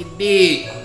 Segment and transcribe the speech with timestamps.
[0.00, 0.64] You did.
[0.66, 0.79] Bitch,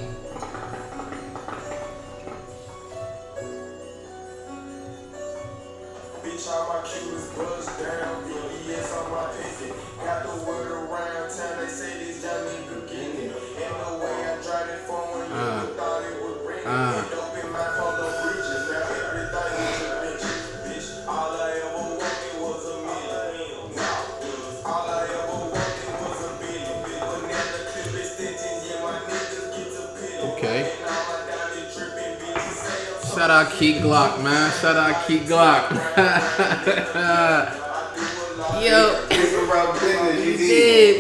[34.62, 35.70] Shout out Key Glock.
[38.64, 39.06] Yo.
[39.12, 39.26] You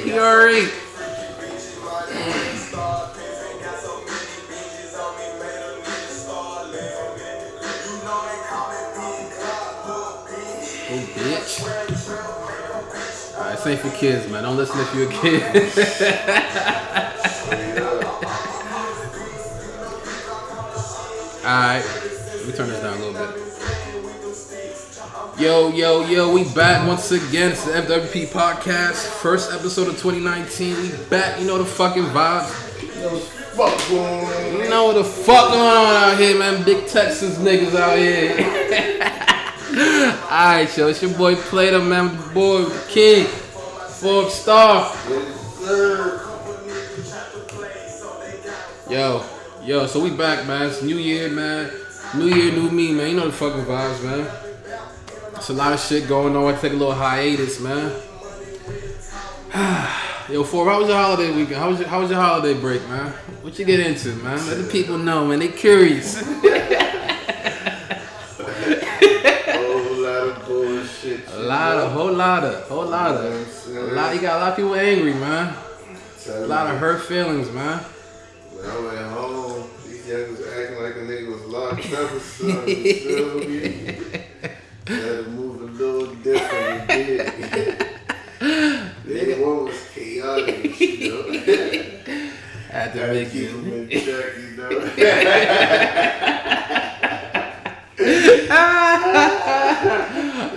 [0.04, 0.70] PRE.
[10.88, 11.53] Oh, bitch.
[13.36, 14.44] Alright, this for kids, man.
[14.44, 15.42] Don't listen if you're a kid.
[21.45, 22.95] Alright, let me turn this down.
[25.56, 27.53] Yo, yo, yo, we back once again.
[27.53, 30.75] It's the FWP podcast, first episode of 2019.
[30.75, 32.52] We back, you know the fucking vibes.
[33.89, 36.66] You know what the fuck going on out here, man.
[36.66, 38.33] Big Texas niggas out here.
[40.23, 42.17] Alright, yo, it's your boy Plato, man.
[42.17, 44.94] The boy, king, Forbes Star.
[48.89, 49.26] Yo,
[49.64, 50.67] yo, so we back, man.
[50.67, 51.72] It's New Year, man.
[52.14, 53.11] New Year, new me, man.
[53.11, 54.45] You know the fucking vibes, man.
[55.36, 56.53] It's a lot of shit going on.
[56.53, 57.91] I take a little hiatus, man.
[60.30, 61.58] Yo, Forbes, how was your holiday weekend?
[61.58, 63.11] How was your, how was your holiday break, man?
[63.42, 64.38] What you get into, man?
[64.47, 65.39] Let the people know, man.
[65.39, 66.16] They curious.
[66.25, 66.42] Whole
[70.02, 71.27] lot of bullshit.
[71.30, 74.16] A lot of, whole lot of, whole lot of, a lot.
[74.16, 75.55] You got a lot of people angry, man.
[76.27, 77.80] A lot of hurt feelings, man.
[78.52, 84.05] When I went home, these youngers acting like a nigga was locked up or something.
[84.88, 85.06] You feel me?
[85.08, 86.90] Had to move a little different.
[89.06, 91.23] Nigga, one was chaotic, you know.
[92.70, 93.48] Had to make you.
[93.90, 94.70] check, you know.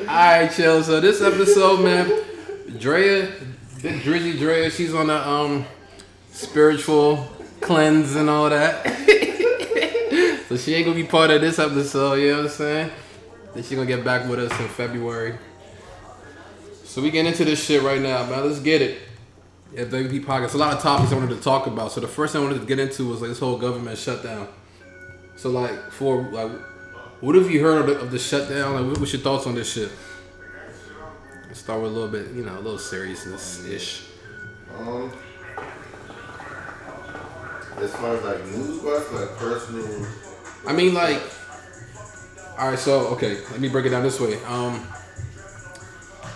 [0.08, 0.82] Alright, chill.
[0.82, 2.10] So this episode, man,
[2.78, 3.30] Drea,
[3.80, 5.64] Big Drizzy Drea, she's on a um
[6.32, 7.26] spiritual
[7.60, 8.84] cleanse and all that.
[10.48, 12.90] so she ain't gonna be part of this episode, you know what I'm saying?
[13.54, 15.38] Then she gonna get back with us in February.
[16.84, 18.46] So we get into this shit right now, man.
[18.46, 19.00] Let's get it.
[19.74, 20.54] Yeah, WP Podcast.
[20.54, 21.92] A lot of topics I wanted to talk about.
[21.92, 24.48] So the first thing I wanted to get into was like this whole government shutdown.
[25.36, 26.50] So like for like,
[27.20, 28.74] what have you heard of the, of the shutdown?
[28.74, 29.90] Like, what, what's your thoughts on this shit?
[31.46, 34.04] Let's start with a little bit, you know, a little seriousness ish.
[34.76, 35.12] Um,
[37.78, 40.06] as far as like news wise, like personal.
[40.66, 41.22] I mean, like,
[42.58, 42.78] all right.
[42.78, 44.42] So okay, let me break it down this way.
[44.44, 44.80] Um,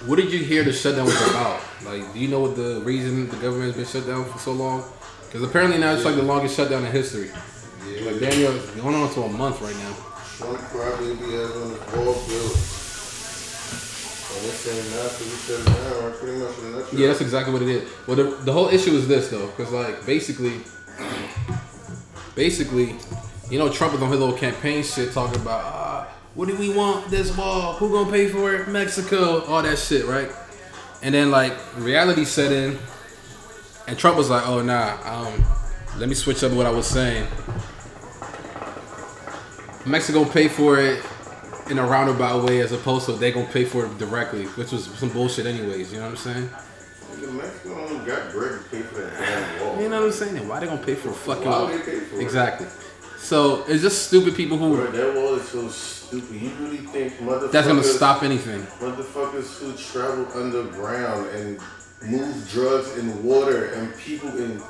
[0.07, 1.61] what did you hear the shutdown was about?
[1.85, 4.53] Like, do you know what the reason the government has been shut down for so
[4.53, 4.85] long?
[5.27, 7.31] Because apparently now it's like the longest shutdown in history.
[7.89, 9.95] Yeah, Like, Daniel, going on to a month right now.
[10.37, 12.53] Trump probably be on the ball field.
[14.35, 16.19] And this ain't not to shut down, right?
[16.19, 16.99] pretty much in a nutshell.
[16.99, 17.91] Yeah, that's exactly what it is.
[18.07, 20.61] Well, the, the whole issue is this though, because like basically,
[22.35, 22.97] basically,
[23.51, 26.02] you know, Trump is on his little campaign shit talking about, ah,
[26.35, 27.75] what do we want this wall?
[27.75, 28.69] Who gonna pay for it?
[28.69, 30.31] Mexico, all that shit, right?
[31.03, 32.79] And then like reality set in,
[33.87, 35.45] and Trump was like, oh nah, um,
[35.99, 37.27] let me switch up what I was saying.
[39.85, 41.05] Mexico pay for it
[41.69, 44.87] in a roundabout way as opposed to they gonna pay for it directly, which was
[44.87, 45.93] some bullshit anyways.
[45.93, 46.51] You know what I'm saying?
[47.33, 49.83] Mexico only got bread to pay for that damn wall.
[49.83, 50.37] You know what I'm saying?
[50.39, 51.67] And why they gonna pay for a fucking wall?
[51.67, 52.23] would they pay for it?
[53.33, 56.35] So it's just stupid people who Bro, that wall is so stupid.
[56.39, 58.61] You really think motherfuckers that's gonna stop anything.
[58.79, 61.59] motherfuckers who travel underground and
[62.03, 64.61] move drugs in water and people in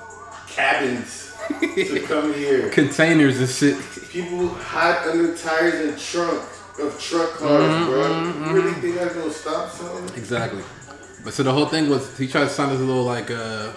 [0.46, 2.68] cabins to come here.
[2.70, 3.76] Containers and shit.
[4.10, 6.40] People hide under tires and trunk
[6.78, 8.46] of truck cars, Mm-hmm, bro.
[8.46, 10.16] You really think that's gonna stop something?
[10.16, 10.62] Exactly.
[11.24, 13.72] But so the whole thing was he tried to sign this little like uh,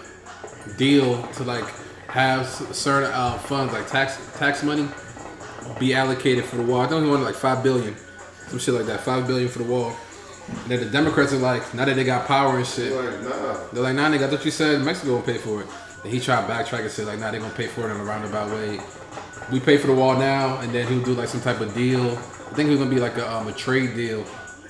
[0.77, 1.65] deal to like
[2.15, 4.87] have certain uh, funds like tax tax money
[5.79, 6.79] be allocated for the wall.
[6.81, 7.95] I think he wanted like five billion,
[8.47, 9.01] some shit like that.
[9.01, 9.93] Five billion for the wall.
[10.47, 13.57] And then the Democrats are like, now that they got power and shit, Like, nah.
[13.73, 15.67] They're like, nah, nigga, I thought you said Mexico will pay for it.
[16.03, 17.99] Then he tried to backtrack and said, like, nah, they gonna pay for it in
[17.99, 18.79] a roundabout way.
[19.51, 22.11] We pay for the wall now, and then he'll do like some type of deal.
[22.11, 24.23] I think it was gonna be like a, um, a trade deal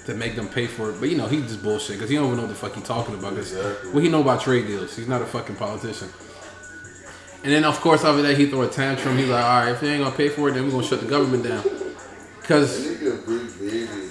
[0.06, 1.00] to make them pay for it.
[1.00, 2.82] But you know, he just bullshit because he don't even know what the fuck he
[2.82, 3.36] talking about.
[3.36, 3.92] 'cause Exactly.
[3.92, 4.96] what he know about trade deals?
[4.96, 6.10] He's not a fucking politician.
[7.46, 9.20] And then of course after that he throw a tantrum.
[9.20, 11.00] He's like, all right, if you ain't gonna pay for it, then we're gonna shut
[11.00, 11.64] the government down.
[12.42, 12.88] Cause.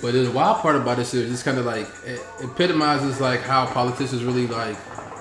[0.00, 3.66] But the wild part about this is just kind of like it epitomizes like how
[3.66, 4.76] politicians really like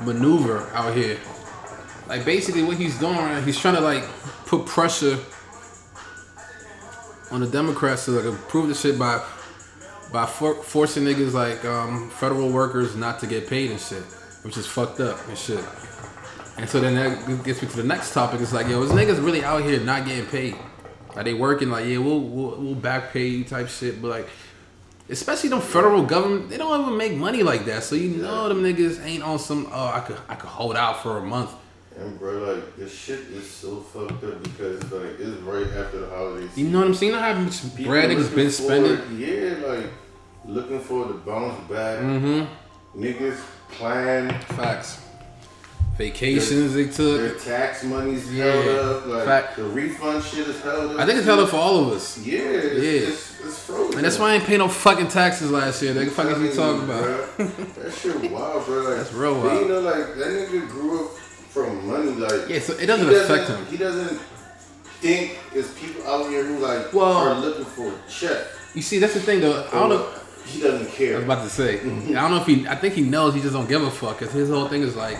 [0.05, 1.17] maneuver out here.
[2.07, 4.03] Like basically what he's doing, he's trying to like
[4.45, 5.17] put pressure
[7.31, 9.25] on the Democrats to like approve the shit by
[10.11, 14.03] by for- forcing niggas like um, federal workers not to get paid and shit,
[14.43, 15.65] which is fucked up and shit.
[16.57, 18.41] And so then that gets me to the next topic.
[18.41, 20.55] It's like, yo, this niggas really out here not getting paid.
[21.15, 24.29] Like they working like, yeah, we'll we'll, we'll back pay you type shit, but like,
[25.09, 27.83] especially them federal government, they don't even make money like that.
[27.83, 29.67] So you know them niggas ain't on some.
[29.71, 31.51] Oh, I could I could hold out for a month.
[31.95, 36.09] And bro, like this shit is so fucked up because like it's right after the
[36.09, 36.57] holidays.
[36.57, 37.11] You know what I'm saying?
[37.11, 39.19] You know how much People bread niggas been spending.
[39.19, 39.85] Yeah, like
[40.45, 41.99] looking for the bounce back.
[41.99, 43.01] Mm-hmm.
[43.03, 43.39] Niggas
[43.69, 45.02] plan Facts.
[45.97, 47.19] Vacations they took.
[47.21, 48.45] their tax money's Yeah.
[48.51, 49.05] held up.
[49.07, 49.55] Like Fact.
[49.57, 50.99] the refund shit is held up.
[50.99, 52.17] I think it's held up for all of us.
[52.17, 53.09] Yeah, it's, Yeah.
[53.09, 53.97] It's, it's frozen.
[53.97, 55.93] And that's why I ain't pay no fucking taxes last year.
[55.93, 57.37] Nigga, fuck is you talking about?
[57.37, 58.77] that shit wild, bro.
[58.81, 59.61] Like, That's real wild.
[59.61, 62.11] You know, like that nigga grew up from money.
[62.11, 63.65] Like Yeah, so it doesn't he affect him.
[63.67, 64.19] He doesn't
[65.01, 68.47] think it's people out here who like Well- are looking for a check.
[68.73, 69.67] You see, that's the thing though.
[69.71, 70.07] I don't know.
[70.45, 71.13] He doesn't care.
[71.13, 71.79] I was about to say.
[71.79, 72.67] I don't know if he.
[72.67, 73.33] I think he knows.
[73.35, 74.17] He just don't give a fuck.
[74.17, 75.17] Cause his whole thing is like.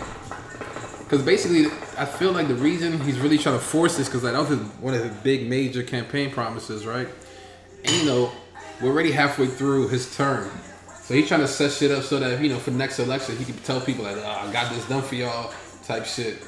[1.14, 1.66] Cause basically,
[1.96, 4.48] I feel like the reason he's really trying to force this, cause like that was
[4.48, 7.06] his, one of his big major campaign promises, right?
[7.84, 8.32] And you know,
[8.82, 10.50] we're already halfway through his term,
[11.04, 13.36] so he's trying to set shit up so that you know for the next election
[13.36, 16.42] he can tell people like, oh, I got this done for y'all, type shit.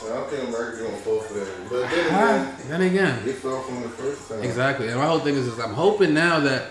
[0.00, 1.68] So I don't think America's gonna fall for that.
[1.68, 4.42] But then again, then again, they fell from the first time.
[4.42, 4.88] Exactly.
[4.88, 6.70] And my whole thing is, is I'm hoping now that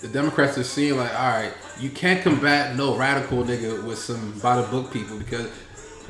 [0.00, 4.36] the Democrats are seeing like, all right, you can't combat no radical nigga with some
[4.40, 5.48] by the book people because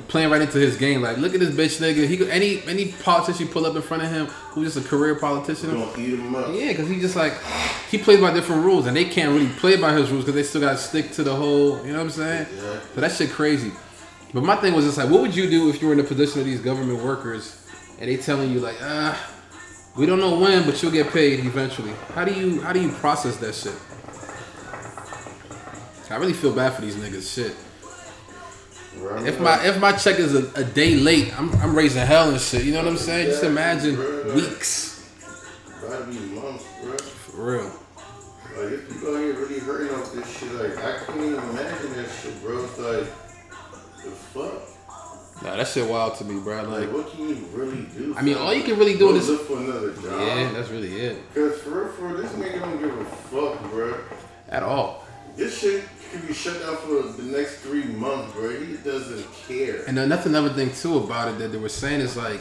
[0.07, 1.03] playing right into his game.
[1.03, 2.07] Like, look at this bitch nigga.
[2.07, 4.89] He could, any any politician you pull up in front of him who's just a
[4.89, 5.71] career politician.
[5.71, 6.55] gonna eat him up.
[6.55, 7.35] Yeah, because he just like
[7.91, 10.43] he plays by different rules, and they can't really play by his rules because they
[10.43, 11.85] still got to stick to the whole.
[11.85, 12.47] You know what I'm saying?
[12.55, 12.81] Yeah.
[12.95, 13.73] So that shit crazy.
[14.33, 16.05] But my thing was just like, what would you do if you were in the
[16.05, 17.67] position of these government workers,
[17.99, 19.19] and they telling you like, ah,
[19.97, 21.93] we don't know when, but you'll get paid eventually.
[22.15, 23.75] How do you how do you process that shit?
[26.11, 27.35] I really feel bad for these niggas.
[27.35, 27.55] Shit.
[29.27, 32.41] If my if my check is a, a day late, I'm I'm raising hell and
[32.41, 32.65] shit.
[32.65, 33.27] You know what I'm saying?
[33.31, 33.97] Just imagine
[34.35, 34.87] weeks.
[35.83, 36.97] Gotta be months, bro.
[36.99, 37.73] For real.
[38.57, 41.93] Like, if people out here really hurting off this shit, like, I can't even imagine
[41.95, 42.65] that shit, bro.
[42.65, 43.07] It's like,
[44.05, 45.43] the fuck?
[45.45, 46.63] Nah, that shit wild to me, bro.
[46.65, 48.15] Like, Like, what can you really do?
[48.19, 50.21] I mean, all you can really do Go is look for another job.
[50.21, 51.19] yeah, that's really it.
[51.35, 54.01] Cause for real, for real, this nigga don't give a fuck, bro.
[54.49, 55.05] At all.
[55.37, 58.59] This shit could be shut down for the next three months, bro.
[58.61, 59.85] He doesn't care.
[59.87, 62.41] And then that's another thing too about it that they were saying is like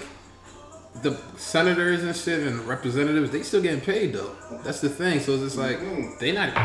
[1.03, 4.35] the senators and shit and representatives, they still getting paid though.
[4.63, 5.19] That's the thing.
[5.19, 6.17] So it's just like Mhm.
[6.19, 6.55] they not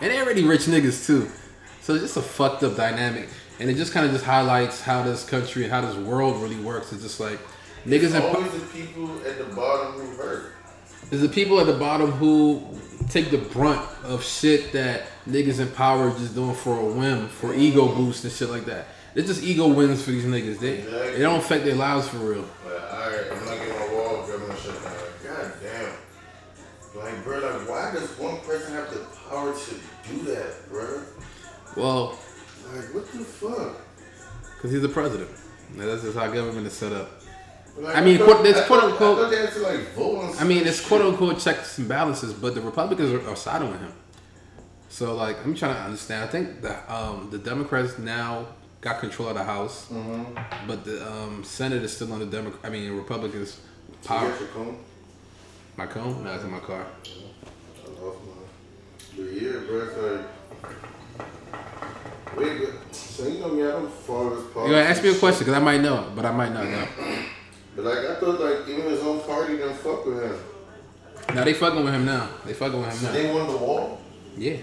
[0.00, 1.30] and they already rich niggas too.
[1.82, 3.28] So it's just a fucked up dynamic.
[3.60, 6.56] And it just kind of just highlights how this country and how this world really
[6.56, 6.92] works.
[6.92, 7.38] It's just like
[7.86, 10.52] niggas It's always the people at the bottom who hurt.
[11.10, 12.62] There's the people at the bottom who
[13.08, 17.54] take the brunt of shit that niggas in power just doing for a whim, for
[17.54, 18.86] ego boost and shit like that.
[19.14, 20.58] It's just ego wins for these niggas.
[20.58, 22.40] They it don't affect their lives for real.
[22.66, 24.92] Like, alright, I'm not getting my wall government shut down.
[24.92, 27.00] Like, god damn.
[27.00, 29.74] Like, bro, like, why does one person have the power to
[30.10, 31.02] do that, bro?
[31.76, 32.18] Well,
[32.72, 33.80] Like, what the fuck?
[34.56, 35.28] because he's the president.
[35.76, 37.10] Now, That's just how government is set up.
[37.76, 40.18] Like, I mean, thought- quote- it's I quote unquote- I they had to like vote
[40.18, 40.38] on.
[40.38, 43.80] I mean, it's quote unquote checks and balances, but the Republicans are, are siding with
[43.80, 43.92] him.
[44.88, 46.22] So, like, I'm trying to understand.
[46.22, 48.46] I think the um, the Democrats now
[48.80, 50.24] got control of the House, Mhm.
[50.68, 52.60] but the um, Senate is still under Democrat.
[52.64, 53.58] I mean, Republicans'
[53.90, 54.28] You power.
[54.28, 54.76] your comb?
[55.76, 56.22] My cone?
[56.22, 56.86] No, it's in my car.
[56.86, 59.16] I lost mine.
[59.16, 59.96] But yeah, bro, it's
[61.18, 61.26] like.
[62.36, 64.72] Wait, but so you know me, I don't follow this You policy.
[64.72, 66.86] gotta ask me a question because I might know, but I might not know.
[67.76, 70.38] But like, I thought like even his own party didn't fuck with him.
[71.34, 72.28] Now they fucking with him now.
[72.44, 73.12] They fucking with him So now.
[73.12, 74.00] they won the wall.
[74.36, 74.56] Yeah.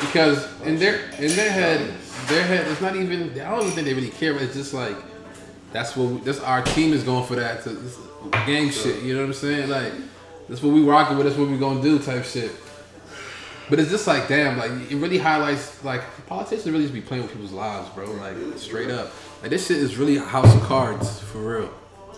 [0.00, 1.94] Because in their in their head,
[2.26, 3.30] their head it's not even.
[3.40, 4.32] I don't even think they really care.
[4.32, 4.96] But it's just like
[5.72, 7.76] that's what we, that's our team is going for that to
[8.46, 9.02] gang shit.
[9.02, 9.68] You know what I'm saying?
[9.70, 9.92] Like
[10.48, 11.26] that's what we rocking with.
[11.26, 12.50] That's what we gonna do type shit.
[13.70, 17.22] But it's just like damn, like it really highlights like politicians really just be playing
[17.22, 18.10] with people's lives, bro.
[18.12, 19.12] Like straight up,
[19.42, 21.70] like this shit is really a house of cards for real.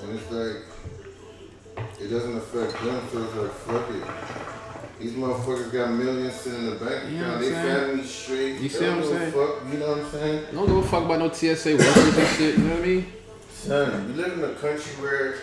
[0.03, 5.01] And it's like, it doesn't affect them, so it's like, fuck it.
[5.01, 7.33] These motherfuckers got millions sitting in the bank You know account.
[7.35, 7.87] what They I'm saying?
[7.89, 8.61] family straight.
[8.61, 9.33] You see what I'm don't give a saying?
[9.33, 10.45] Fuck, you know what I'm saying?
[10.53, 12.59] Don't give a fuck about no TSA workers and shit.
[12.59, 13.13] You know what I mean?
[13.51, 15.35] Son, you live in a country where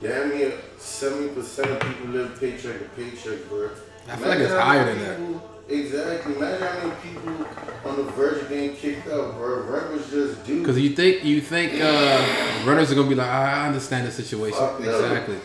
[0.00, 3.70] damn near seventy percent of people live paycheck to paycheck, bro.
[4.08, 4.98] I feel like it's higher than
[5.32, 5.40] that.
[5.68, 6.36] Exactly.
[6.36, 7.46] Imagine how many people
[7.84, 9.62] on the verge of being kicked out, bro.
[9.64, 10.60] Rent was just due.
[10.60, 14.12] Because you think you think uh, runners are gonna be like, I I understand the
[14.12, 14.58] situation.
[14.58, 14.78] Fuck.
[14.80, 15.38] Exactly.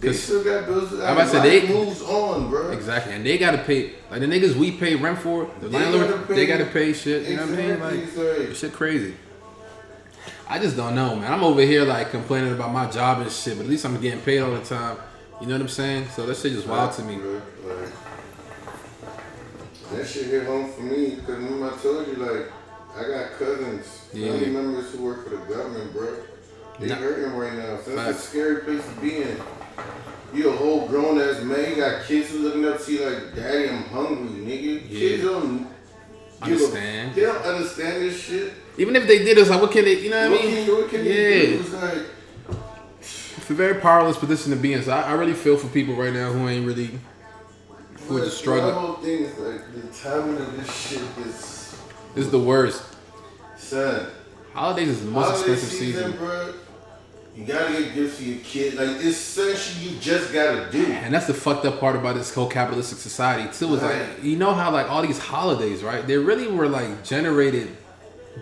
[0.00, 0.92] they still got bills.
[0.92, 2.70] I'm about to say, they- moves on, bro.
[2.70, 3.14] Exactly.
[3.14, 6.26] And they gotta pay like the niggas we pay rent for, the They landlord gotta
[6.26, 7.28] pay- they gotta pay shit.
[7.28, 7.70] You know what I mean?
[7.70, 9.14] Exactly, Like like- shit crazy.
[10.48, 11.32] I just don't know, man.
[11.32, 14.20] I'm over here like complaining about my job and shit, but at least I'm getting
[14.20, 14.96] paid all the time.
[15.40, 16.06] You know what I'm saying?
[16.14, 17.16] So that shit just wild to me.
[17.16, 17.88] Bro, like,
[19.92, 22.52] that shit hit home for me because remember I told you like
[22.96, 24.32] I got cousins, Yeah.
[24.32, 26.08] family members who work for the government, bro.
[26.80, 26.94] They Nah.
[26.96, 27.78] hurting right now.
[27.84, 29.36] So that's a scary place to be in.
[30.34, 31.70] You a whole grown ass man.
[31.70, 34.82] You got kids who looking up to you like, Daddy, I'm hungry, nigga.
[34.88, 34.98] Yeah.
[34.98, 35.66] Kids don't
[36.42, 37.14] Understand.
[37.14, 38.52] they don't understand this shit.
[38.76, 40.00] Even if they did, it's like, what can they?
[40.00, 40.66] You know what, What I mean?
[40.66, 41.12] can, what can yeah.
[41.12, 41.60] they do?
[41.60, 41.98] It's like,
[43.00, 44.82] It's a very powerless position to be in.
[44.82, 46.90] So I, I really feel for people right now who ain't really
[48.08, 48.74] who are just struggling.
[48.74, 51.80] whole thing is like the timing of this shit is,
[52.14, 52.82] is the worst.
[53.56, 54.06] son.
[54.52, 56.12] Holidays is the most Holiday expensive season.
[56.12, 56.54] bro.
[57.34, 58.74] You gotta get gifts for your kid.
[58.74, 60.86] Like it's you just gotta do.
[60.86, 63.74] And that's the fucked up part about this whole capitalistic society too.
[63.74, 66.06] Is like you know how like all these holidays, right?
[66.06, 67.76] They really were like generated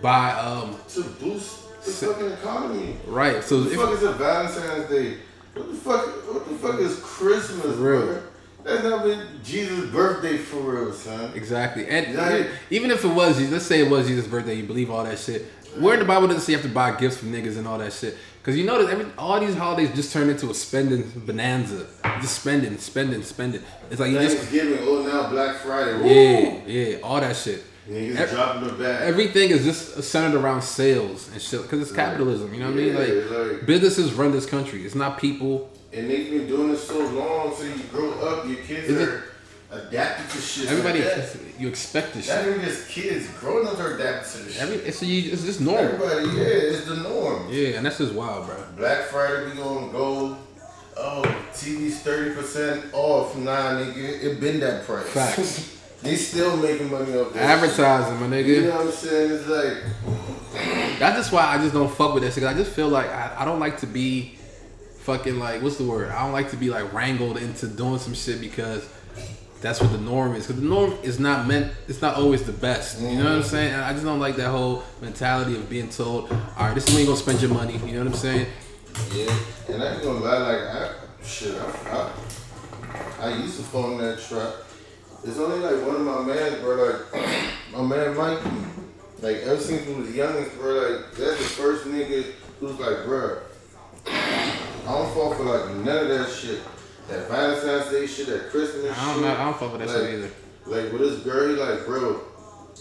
[0.01, 2.95] by um To boost the fucking economy.
[3.07, 3.43] right.
[3.43, 5.17] So What the if, fuck is a Valentine's Day?
[5.55, 6.05] What the fuck?
[6.33, 8.05] What the fuck is Christmas, real.
[8.05, 8.21] bro?
[8.65, 11.31] That's not been Jesus' birthday for real, son.
[11.35, 12.47] exactly, and Right.
[12.71, 15.19] even if it was, Jesus- let's say it was Jesus' birthday, you believe all that
[15.19, 15.45] shit.
[15.79, 17.67] Where in the Bible does it say you have to buy gifts from niggas and
[17.67, 18.17] all that shit?
[18.41, 21.85] Because you notice every all these holidays just turn into a spending bonanza.
[22.21, 23.61] Just spending, spending, spending.
[23.91, 25.97] It's like you just Thanksgiving, oh now Black Friday.
[25.97, 26.07] Woo!
[26.09, 27.63] yeah, yeah, all that shit.
[27.91, 29.01] Niggas Ev- dropping the bag.
[29.03, 32.51] Everything is just centered around sales and shit because it's capitalism.
[32.53, 32.95] You know what I mean?
[32.95, 34.83] Like, like- businesses run this country.
[34.85, 35.69] It's not people.
[35.95, 39.07] And they've been doing this so long, so you grow up, your kids Is it-
[39.09, 39.23] are
[39.71, 40.69] adapted to shit.
[40.69, 42.47] Everybody, like you expect this Not shit.
[42.55, 44.87] even just kids, grown ups are adapted to this Every, shit.
[44.87, 45.83] it's, you, it's just normal.
[45.85, 47.47] Everybody, yeah, it's the norm.
[47.49, 48.55] Yeah, and that's just wild, bro.
[48.77, 50.37] Black Friday, we gonna go.
[50.97, 51.23] Oh,
[51.53, 53.35] TV's thirty percent off.
[53.37, 55.07] Nah, nigga, it been that price.
[55.09, 55.77] Facts.
[56.03, 57.41] they still making money off that.
[57.43, 58.45] Advertising, my shit.
[58.47, 59.31] You know what I'm saying?
[59.31, 62.35] It's like, That's just why I just don't fuck with this.
[62.35, 64.34] Cause I just feel like I, I don't like to be
[65.05, 66.09] fucking like what's the word?
[66.09, 68.89] I don't like to be like wrangled into doing some shit because
[69.61, 70.47] that's what the norm is.
[70.47, 71.71] Because the norm is not meant.
[71.87, 73.01] It's not always the best.
[73.01, 73.45] You know what I'm mm.
[73.45, 73.73] saying?
[73.73, 76.93] And I just don't like that whole mentality of being told, all right, this is
[76.93, 77.77] when you gonna spend your money.
[77.77, 78.47] You know what I'm saying?
[79.13, 79.37] yeah.
[79.69, 80.91] And I ain't gonna lie, like, I,
[81.23, 82.11] shit, I,
[83.21, 84.53] I, I used to fall in that trap.
[85.23, 86.75] It's only like one of my mans, bro.
[86.83, 88.39] Like, my man Mike.
[89.21, 90.73] Like, ever since we was youngest, bro.
[90.73, 93.41] Like, that's the first nigga who's like, bro.
[94.87, 96.59] I don't fall for like none of that shit.
[97.09, 99.23] That Valentine's Day shit, that Christmas I don't shit.
[99.23, 99.31] know.
[99.35, 100.29] I don't fuck with that shit either.
[100.65, 102.19] Like with this girl, he like, bro,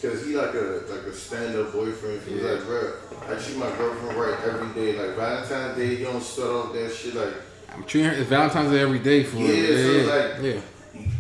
[0.01, 2.23] cause he like a like a stand up boyfriend.
[2.27, 2.53] He's Yeah.
[2.53, 2.93] like, bro,
[3.29, 4.99] I treat my girlfriend right every day.
[4.99, 7.35] Like Valentine's Day, you don't start off that shit like,
[7.75, 8.17] I'm treating her.
[8.17, 9.77] It's Valentine's Day every day for Yeah, her.
[9.77, 11.11] so Yeah, like- yeah.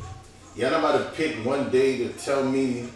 [0.57, 2.89] y'all not about to pick one day to tell me.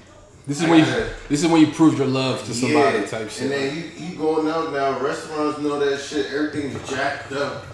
[0.47, 0.85] This is I when you.
[0.87, 3.04] gotta- This is when you prove your love to somebody yeah.
[3.04, 3.42] type shit.
[3.42, 7.66] And then you, you going out now, restaurants know that shit, everything's jacked up.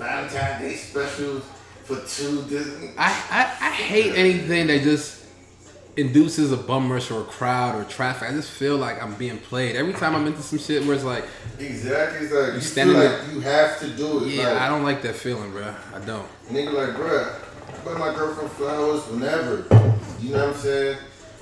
[0.00, 1.44] Valentine's Day specials
[1.84, 2.90] for two Disney.
[2.98, 5.18] I, I, I hate anything that just
[5.96, 8.30] induces a bum rush or a crowd or traffic.
[8.30, 9.76] I just feel like I'm being played.
[9.76, 11.24] Every time I'm into some shit where it's like,
[11.58, 14.28] Exactly, it's like you, standing feel there- like you have to do it.
[14.34, 15.74] yeah, like, I don't like that feeling, bro.
[15.94, 16.26] I don't.
[16.48, 19.64] Nigga like, I buy my girlfriend flowers whenever.
[20.20, 20.98] You know what I'm saying?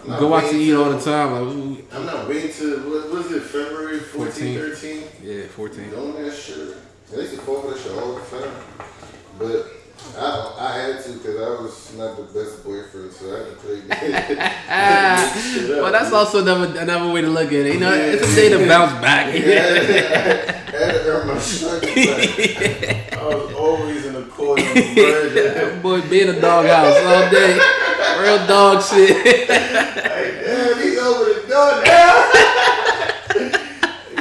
[0.08, 1.32] I'm Go out to eat all the time.
[1.32, 4.58] Like, I'm not waiting to, what was it, February 14, 14.
[4.58, 5.02] 13?
[5.22, 5.90] yeah, 14.
[5.90, 6.76] Doing that shit.
[7.12, 8.52] I used to fall for that shit all the time.
[9.38, 9.78] But
[10.16, 13.56] I, I had to because I was not the best boyfriend, so I had to
[13.56, 13.80] play
[15.80, 17.74] well, that's also another, another way to look at it.
[17.74, 19.26] You know, Yeah, it's a day to bounce back.
[19.28, 23.12] I had to earn my stripes back.
[23.14, 25.80] I was always in the the.
[25.82, 27.58] Boy, being in a doghouse all day.
[28.20, 29.48] Real dog shit.
[29.48, 29.58] Like,
[30.44, 32.32] damn, he's over the door now.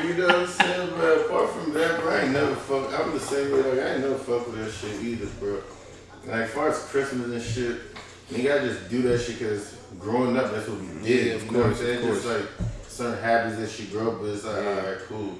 [0.03, 1.25] you know what I'm saying, bro?
[1.25, 2.55] Apart from that, bro, I ain't never
[3.29, 3.37] fuck.
[3.39, 3.69] I'm the same way.
[3.81, 5.61] Like, I ain't no fuck with that shit either, bro.
[6.25, 7.81] Like, as far as Christmas and shit,
[8.29, 11.27] you gotta just do that shit because growing up, that's what we did.
[11.27, 12.01] Yeah, of you know what I'm course, saying?
[12.05, 12.45] Just like
[12.87, 14.35] certain habits that she grew up with.
[14.35, 15.37] It's like, alright, cool.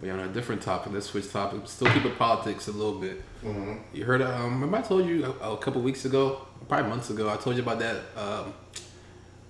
[0.00, 1.70] But on a different topic, let's switch topics.
[1.70, 3.20] Still keep it politics a little bit.
[3.42, 4.20] hmm You heard?
[4.22, 7.28] Um, remember I told you a, a couple weeks ago, probably months ago.
[7.30, 8.52] I told you about that um,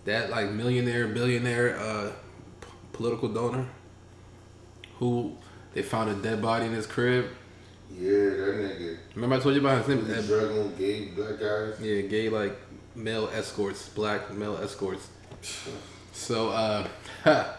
[0.05, 2.11] that like millionaire, billionaire, uh,
[2.93, 3.67] political donor,
[5.03, 5.37] who
[5.75, 7.27] they found a dead body in his crib.
[7.91, 8.99] Yeah, that nigga.
[9.17, 10.27] Remember I told you about his name?
[10.27, 11.81] drug on gay black guys.
[11.81, 12.57] Yeah, gay like
[12.95, 15.09] male escorts, black male escorts.
[16.13, 16.87] So, uh,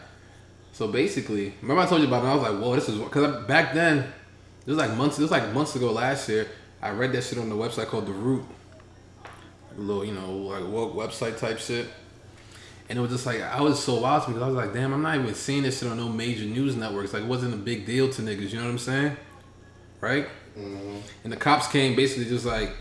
[0.72, 2.28] so basically, remember I told you about it?
[2.28, 5.20] I was like, whoa, this is because back then, it was like months.
[5.20, 6.48] It was like months ago last year.
[6.82, 8.46] I read that shit on the website called The Root,
[9.78, 11.88] a little you know like woke website type shit.
[12.90, 15.02] And it was just like I was so wild because I was like, damn, I'm
[15.02, 17.14] not even seeing this shit on no major news networks.
[17.14, 18.52] Like, it wasn't a big deal to niggas.
[18.52, 19.18] You know what I'm saying?
[20.02, 20.28] Right?
[20.58, 20.98] Mm-hmm.
[21.24, 22.72] And the cops came basically just like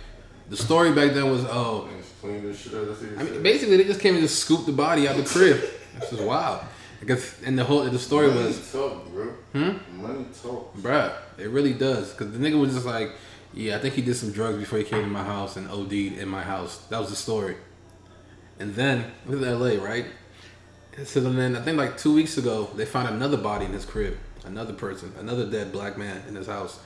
[0.51, 1.89] the story back then was oh
[2.23, 2.87] clean this shit up.
[2.87, 5.17] That's what he I mean, basically, they just came and just scooped the body out
[5.17, 5.61] the crib.
[5.99, 6.61] This is wild.
[7.01, 9.27] Because and the whole the story Money was, talk, bro.
[9.53, 10.01] Hmm?
[10.01, 10.75] Money talk.
[10.77, 12.13] bruh, it really does.
[12.13, 13.11] Because the nigga was just like,
[13.53, 15.93] yeah, I think he did some drugs before he came to my house and OD'd
[15.93, 16.79] in my house.
[16.91, 17.57] That was the story.
[18.59, 20.07] And then with LA, right?
[21.05, 24.17] So then I think like two weeks ago, they found another body in his crib.
[24.45, 26.81] Another person, another dead black man in his house.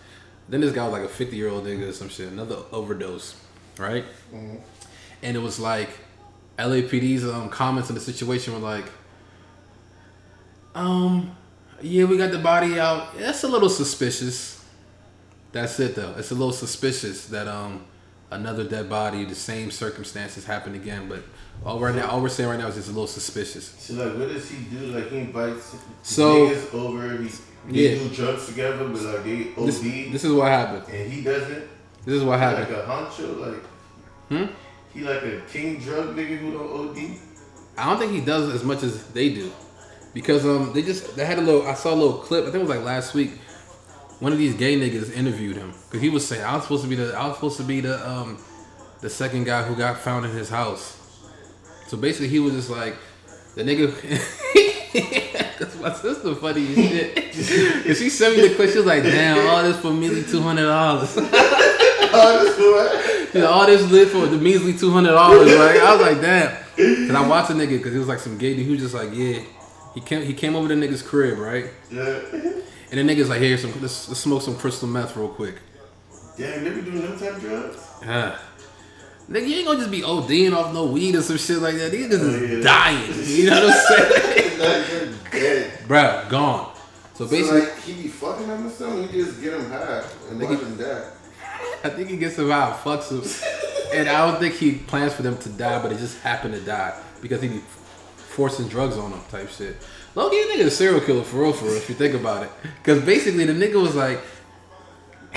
[0.48, 3.34] Then this guy was like a 50 year old nigga or some shit, another overdose,
[3.78, 4.04] right?
[5.22, 5.88] And it was like
[6.58, 8.84] LAPD's um, comments on the situation were like,
[10.74, 11.34] um,
[11.80, 13.16] yeah, we got the body out.
[13.18, 14.64] That's a little suspicious.
[15.52, 16.14] That's it though.
[16.18, 17.86] It's a little suspicious that um
[18.30, 21.08] another dead body, the same circumstances happened again.
[21.08, 21.22] But
[21.64, 23.74] all right now, all we're saying right now is just a little suspicious.
[23.78, 24.78] So like, what does he do?
[24.86, 27.16] Like he invites So- niggas over.
[27.68, 27.98] He Yeah.
[27.98, 29.80] do drugs together, but like they OD, This,
[30.12, 30.84] this is what happened.
[30.94, 31.64] and he doesn't.
[32.04, 32.76] This is what He like happened.
[32.76, 33.62] a honcho, like
[34.28, 34.52] Hmm?
[34.94, 37.18] he like a king drug nigga who don't OD.
[37.76, 39.50] I don't think he does as much as they do,
[40.14, 41.66] because um they just they had a little.
[41.66, 42.42] I saw a little clip.
[42.42, 43.32] I think it was like last week.
[44.20, 46.88] One of these gay niggas interviewed him because he was saying I was supposed to
[46.88, 48.38] be the I was supposed to be the um
[49.00, 50.96] the second guy who got found in his house.
[51.88, 52.96] So basically, he was just like
[53.54, 53.92] the nigga.
[55.58, 57.14] That's my sister funny as shit.
[57.86, 58.70] Cause she sent me the clip.
[58.70, 61.16] She was like, "Damn, all this for measly two hundred dollars."
[62.18, 63.34] Oh, this what?
[63.34, 65.48] You know, all this lit for the measly two hundred dollars.
[65.52, 66.56] Like I was like, damn.
[66.78, 68.64] And I watched a nigga because he was like some gay dude.
[68.64, 69.40] He was just like, yeah.
[69.92, 70.22] He came.
[70.22, 71.66] He came over to the nigga's crib, right?
[71.90, 72.20] Yeah.
[72.90, 75.56] And the nigga's like, here, some let's, let's smoke some crystal meth real quick.
[76.38, 77.76] Damn, they be doing them type drugs.
[78.04, 78.40] Ah.
[79.30, 81.90] Nigga, you ain't gonna just be ODing off no weed or some shit like that.
[81.90, 82.48] These niggas Oh, yeah.
[82.58, 83.12] is dying.
[83.36, 84.58] You know what I'm saying?
[84.60, 85.70] like dead.
[85.88, 86.72] Bruh, gone.
[87.14, 89.08] So So basically, like he be fucking them or something.
[89.08, 91.10] He just get him high and watch him die.
[91.82, 93.22] I think he gets him out, fucks him,
[93.98, 96.60] and I don't think he plans for them to die, but it just happened to
[96.60, 97.60] die because he be
[98.16, 99.76] forcing drugs on them type shit.
[100.14, 101.74] Loki, nigga, is a serial killer for real, for real.
[101.76, 102.50] If you think about it,
[102.82, 104.20] because basically the nigga was like,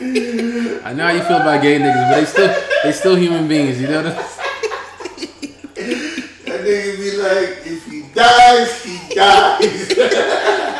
[0.00, 3.80] I know how you feel about gay niggas, but they still they still human beings.
[3.80, 4.46] You know what I'm saying?
[6.46, 9.94] That nigga be like, if he dies, he dies.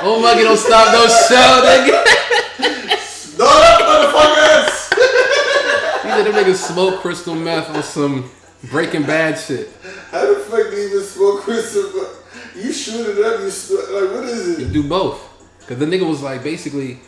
[0.02, 2.04] Oh my god, don't stop, don't show, nigga.
[3.38, 3.46] no,
[3.84, 4.90] motherfuckers.
[6.02, 8.30] These are them niggas smoke crystal meth on some
[8.70, 9.70] Breaking Bad shit.
[10.10, 11.82] How the fuck do you even smoke crystal?
[11.94, 12.56] Meth?
[12.56, 14.60] You shoot it up, you smoke, like what is it?
[14.60, 15.26] You do both.
[15.66, 16.98] Cause the nigga was like basically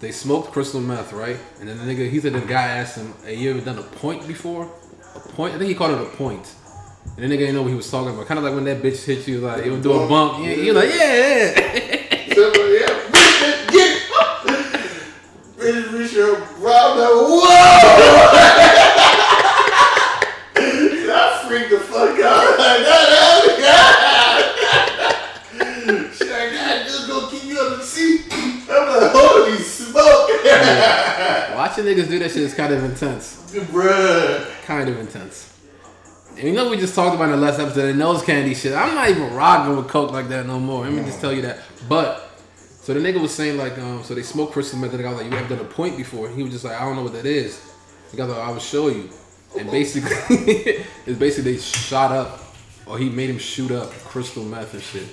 [0.00, 1.36] they smoked crystal meth, right?
[1.60, 3.82] And then the nigga he said the guy asked him, Hey, you ever done a
[3.82, 4.70] point before?
[5.14, 5.54] A point?
[5.54, 6.54] I think he called it a point.
[7.16, 8.28] And the nigga didn't know what he was talking about.
[8.28, 10.38] Kinda like when that bitch hit you like you would do a bump.
[10.44, 12.34] Yeah, was like, Yeah, yeah.
[12.34, 14.02] Somebody, yeah, bitch, get it.
[15.58, 17.48] Bitch, reach your brow, like, whoa!
[21.10, 22.58] I freaked the fuck out.
[22.58, 23.08] Like, God,
[26.14, 28.26] Shit, like, God, just gonna keep you on the seat.
[28.70, 30.30] I'm like, holy smoke.
[31.78, 33.36] Watching niggas do that shit is kind of intense.
[33.52, 34.64] Bruh.
[34.64, 35.54] Kind of intense.
[36.36, 38.72] And you know we just talked about in the last episode the nose candy shit.
[38.74, 40.84] I'm not even rocking with coke like that no more.
[40.84, 41.60] Let me just tell you that.
[41.88, 44.90] But so the nigga was saying like, um, so they smoked crystal meth.
[44.90, 46.28] And the guy was like, you have done a point before.
[46.28, 47.60] He was just like, I don't know what that is.
[48.10, 49.08] The guy was like, I will show you.
[49.56, 50.10] And basically,
[51.06, 52.40] it's basically they shot up,
[52.86, 55.06] or he made him shoot up crystal meth and shit,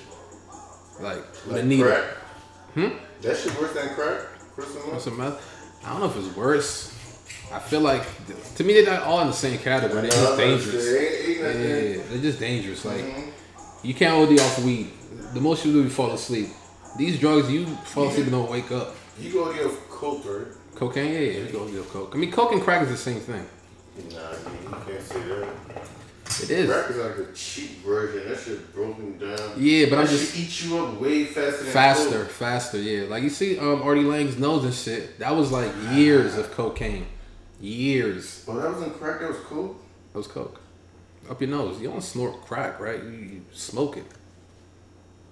[1.00, 1.86] like with a Like needle.
[1.86, 2.04] crack.
[2.74, 2.88] Hmm?
[3.22, 4.20] That shit worse than crack?
[4.54, 4.90] Crystal meth?
[4.90, 5.52] Crystal meth.
[5.86, 6.92] I don't know if it's worse.
[7.52, 8.02] I feel like
[8.56, 10.02] to me they're not all in the same category.
[10.02, 10.84] They're just dangerous.
[10.84, 12.84] shit, ain't- ain't Yeah, they're just dangerous.
[12.84, 13.30] Like Mhm.
[13.82, 14.90] you can't OD off weed.
[15.32, 16.48] The most you do is fall asleep.
[16.98, 18.96] These drugs, you fall asleep and don't wake up.
[19.20, 20.46] You go get coke, right?
[20.74, 22.12] Cocaine, yeah, yeah, you go off coke.
[22.14, 23.46] I mean, coke and crack is the same thing.
[24.10, 25.46] Nah, you can't say that.
[26.42, 26.70] It is.
[26.70, 28.28] Crack is like a cheap version.
[28.28, 29.52] That shit broken down.
[29.56, 32.30] Yeah, but I'm just eat you up way faster than faster, Coke.
[32.30, 32.78] faster.
[32.80, 35.18] Yeah, like you see, um, Artie Lange's nose and shit.
[35.18, 37.06] That was like years of cocaine.
[37.60, 38.44] Years.
[38.48, 39.20] Oh, that wasn't crack.
[39.20, 39.76] That was coke.
[40.12, 40.60] That was coke.
[41.30, 41.80] up your nose.
[41.80, 43.02] You don't snort crack, right?
[43.02, 44.04] You, you smoke it.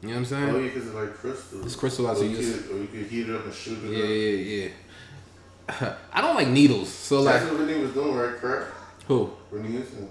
[0.01, 0.49] You know what I'm saying?
[0.51, 1.65] Oh yeah, because it's like crystal.
[1.65, 3.79] It's crystallized, Or you, you just- could, or you could heat it up and shoot
[3.85, 4.09] it Yeah, up.
[4.09, 5.95] yeah, yeah.
[6.13, 8.37] I don't like needles, so like That's what Whitney was doing, right?
[8.37, 8.65] Crack.
[9.09, 9.25] who?
[9.51, 10.09] Whitney Houston.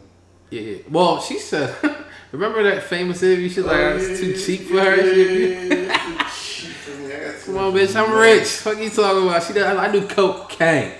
[0.54, 0.78] Yeah, yeah.
[0.90, 1.76] Well, she said,
[2.32, 3.50] remember that famous interview?
[3.50, 4.96] She's like, Oh, it's yeah, too yeah, cheap for her.
[4.98, 6.20] Yeah, She- yeah, yeah, yeah.
[6.22, 8.48] It's too cheap for got too Come on, bitch, I'm rich.
[8.48, 9.44] Fuck you talking about?
[9.44, 9.78] She does.
[9.78, 10.92] I do cocaine.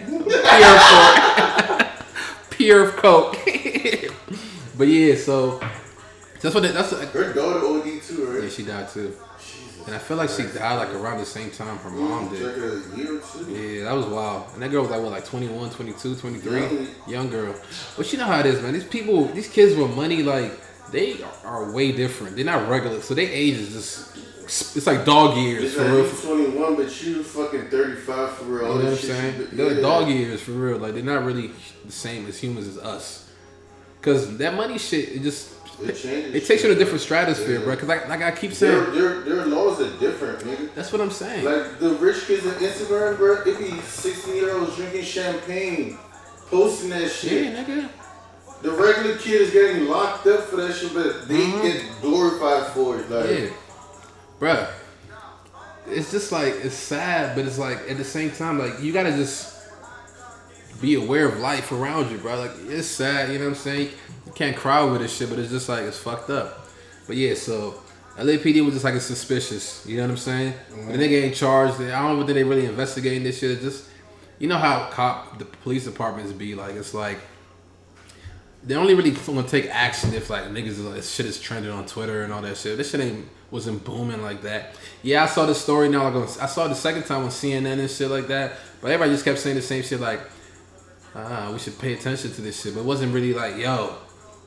[2.50, 3.38] Pure coke.
[3.38, 4.14] Pure coke.
[4.78, 5.60] but yeah, so
[6.42, 6.92] that's what it, that's.
[6.92, 8.44] Her daughter OD too, right?
[8.44, 9.16] yeah, she died too,
[9.86, 12.42] and I feel like she died like around the same time her mom did.
[12.42, 13.52] a year or two.
[13.52, 14.46] Yeah, that was wild.
[14.54, 16.60] And that girl was like, what, like 21, 22, 23?
[16.62, 16.88] Young.
[17.08, 17.56] Young girl.
[17.98, 18.74] But you know how it is, man.
[18.74, 20.54] These people, these kids with money, like,
[20.92, 22.36] they are way different.
[22.36, 23.02] They're not regular.
[23.02, 24.18] So their age is just,
[24.78, 26.38] it's like dog years It's for like real.
[26.38, 28.62] you 21, but you fucking 35 for real.
[28.62, 29.48] You know what I'm shit saying?
[29.52, 29.82] They're like yeah.
[29.82, 30.78] dog years for real.
[30.78, 31.52] Like, they're not really
[31.86, 33.30] the same as humans as us.
[34.00, 36.36] Because that money shit, it just, It changes.
[36.36, 37.64] it takes you to a different stratosphere, Yeah.
[37.66, 37.74] bro.
[37.76, 40.74] Because like, like I keep saying, their, their laws are different, nigga.
[40.76, 41.44] that's what I'm saying.
[41.46, 45.98] Like the rich kids on Instagram, bro, it be 16 year olds drinking champagne,
[46.50, 47.54] posting that shit.
[47.54, 47.90] yeah, nigga.
[48.62, 53.00] The regular kid is getting locked up for that shit, but they get glorified for
[53.00, 53.10] it.
[53.10, 53.44] Like, Mm-hmm.
[53.46, 53.50] Yeah,
[54.40, 54.70] bruh.
[55.88, 59.12] It's just like it's sad, but it's like at the same time, like you gotta
[59.12, 59.54] just
[60.82, 62.38] be aware of life around you, bro.
[62.40, 63.90] Like it's sad, you know what I'm saying?
[64.36, 66.68] Can't cry over this shit, but it's just like it's fucked up.
[67.08, 67.76] But yeah, so
[68.18, 70.54] LAPD was just like it's suspicious, you know what I'm saying?
[70.88, 71.82] The nigga ain't charged.
[71.82, 73.52] I don't think they really investigating this shit.
[73.52, 73.90] It's just
[74.40, 76.76] you know how cop the police departments be like.
[76.76, 77.20] It's like
[78.64, 81.86] they only really gonna take action if like niggas is like shit is trending on
[81.86, 82.78] Twitter and all that shit.
[82.78, 84.76] This shit ain't wasn't booming like that.
[85.04, 86.04] Yeah, I saw the story now.
[86.04, 88.54] Like on, I saw it the second time on CNN and shit like that.
[88.82, 90.20] But everybody just kept saying the same shit like,
[91.16, 92.74] ah, we should pay attention to this shit.
[92.74, 93.96] But it wasn't really like, yo,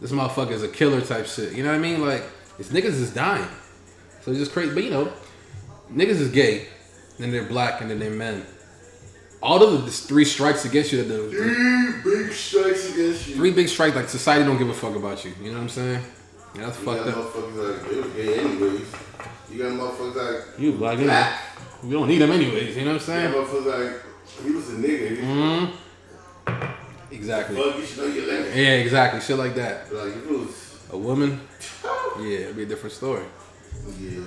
[0.00, 1.52] this motherfucker is a killer type shit.
[1.52, 2.04] You know what I mean?
[2.04, 2.22] Like,
[2.58, 3.48] it's niggas is dying.
[4.22, 4.74] So it's just crazy.
[4.74, 5.12] But you know,
[5.92, 6.66] niggas is gay,
[7.18, 8.44] then they're black, and then they're men.
[9.42, 13.34] All of the three strikes against you, the, the, three big strikes against you.
[13.36, 15.32] three big strikes, like society don't give a fuck about you.
[15.40, 16.02] You know what I'm saying?
[16.54, 17.32] Yeah, that's You fucked got up.
[17.32, 18.92] motherfuckers like, they was gay anyways.
[19.50, 20.14] You got motherfuckers
[20.48, 21.32] like, You black, you know,
[21.84, 22.76] we don't need them anyways.
[22.76, 23.64] You know what I'm you got saying?
[23.64, 24.02] motherfuckers like,
[24.42, 25.18] he was a nigga.
[25.18, 25.76] Mm-hmm.
[27.16, 27.56] Exactly.
[27.56, 28.54] Fuck, you should know your limit.
[28.54, 29.20] Yeah, exactly.
[29.20, 29.92] Shit like that.
[29.92, 31.40] Like, if it was, A woman,
[32.20, 33.24] yeah, it'd be a different story.
[34.00, 34.20] yeah.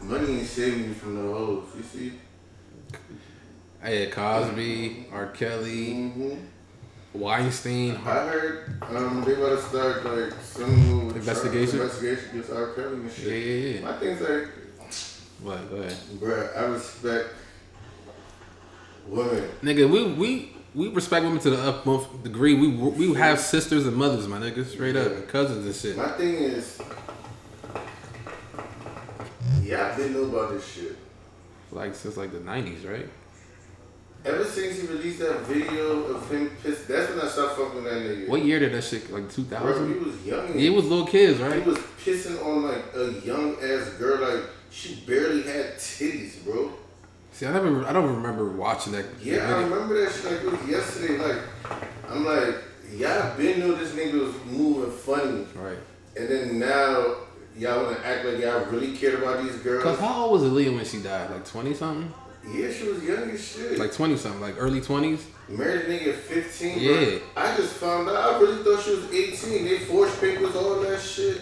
[0.00, 2.12] Money ain't saving you from the hoes, you see?
[3.82, 5.26] I had Cosby, R.
[5.28, 6.34] Kelly, Mm-hmm.
[7.14, 7.96] Weinstein.
[7.96, 11.80] I heard um, they about to start like some Investigation?
[11.80, 12.72] investigation against R.
[12.72, 13.26] Kelly and shit.
[13.26, 13.74] yeah, yeah.
[13.80, 13.80] yeah.
[13.82, 14.48] My thing's like,
[15.42, 15.70] What?
[15.70, 17.28] Go ahead, bruh, I respect
[19.06, 19.44] women.
[19.62, 19.90] nigga.
[19.90, 22.54] We we we respect women to the utmost degree.
[22.54, 25.96] We we have sisters and mothers, my nigga, straight up, and cousins and shit.
[25.96, 26.80] My thing is,
[29.62, 30.96] yeah, I've been know about this shit.
[31.70, 33.08] Like since like the '90s, right?
[34.24, 37.92] Ever since he released that video of him pissed, that's when I stopped fucking that
[37.94, 38.28] nigga.
[38.28, 39.12] What year did that shit?
[39.12, 39.92] Like 2000?
[39.92, 40.48] he was young.
[40.48, 41.60] Yeah, it was little kids, right?
[41.60, 46.72] He was pissing on like a young ass girl, like she barely had titties, bro.
[47.42, 49.04] See, I never, I don't remember watching that.
[49.20, 51.18] Yeah, I remember that shit like it was yesterday.
[51.18, 51.40] Like,
[52.08, 52.54] I'm like,
[52.94, 55.78] y'all been knew this nigga was moving funny, Right.
[56.16, 57.16] and then now
[57.58, 59.82] y'all wanna act like y'all really cared about these girls.
[59.82, 61.32] Cause how old was Aaliyah when she died?
[61.32, 62.14] Like 20 something?
[62.46, 63.76] yeah, she was young as shit.
[63.76, 65.22] Like 20 something, like early 20s?
[65.48, 66.78] Married a nigga 15.
[66.78, 66.92] Yeah.
[66.94, 67.20] Bro.
[67.38, 68.14] I just found out.
[68.14, 69.64] I really thought she was 18.
[69.64, 71.40] They forged papers, all that shit.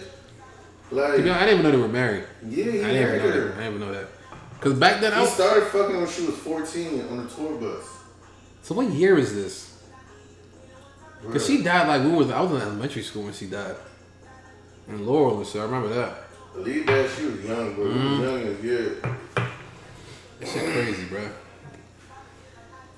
[0.89, 2.23] Like, To be honest, I didn't even know they were married.
[2.43, 3.53] yeah, he I didn't even know that.
[3.53, 4.07] I didn't even know that.
[4.61, 5.33] Cause back then I was.
[5.33, 7.83] started fucking when she was 14 on the tour bus.
[8.61, 9.81] So what year is this?
[11.23, 11.31] Bro.
[11.33, 12.29] Cause she died like we was.
[12.31, 13.75] I was in elementary school when she died.
[14.87, 15.61] In Laurel and shit.
[15.61, 16.15] I remember that.
[16.53, 17.85] Believe that she was young, bro.
[17.85, 18.15] Mm-hmm.
[18.15, 19.01] She was young as good.
[20.39, 21.29] That shit crazy, bro.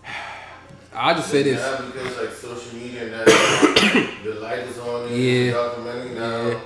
[0.96, 1.60] I just say this.
[1.62, 3.26] Now because like social media and that
[4.24, 5.52] the light is on in Yeah.
[5.54, 6.48] documentary now.
[6.50, 6.60] Yeah.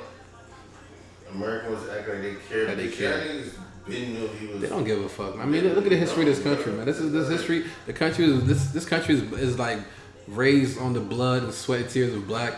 [1.33, 2.65] Americans act like they care.
[2.65, 3.43] That they care.
[3.87, 4.61] Niggas been knew he was.
[4.61, 5.37] They don't give a fuck.
[5.37, 6.85] I mean, look at the history of this country, man.
[6.85, 7.65] This is this history.
[7.85, 9.79] The country is this this country is, is like
[10.27, 12.53] raised on the blood and sweat and tears of black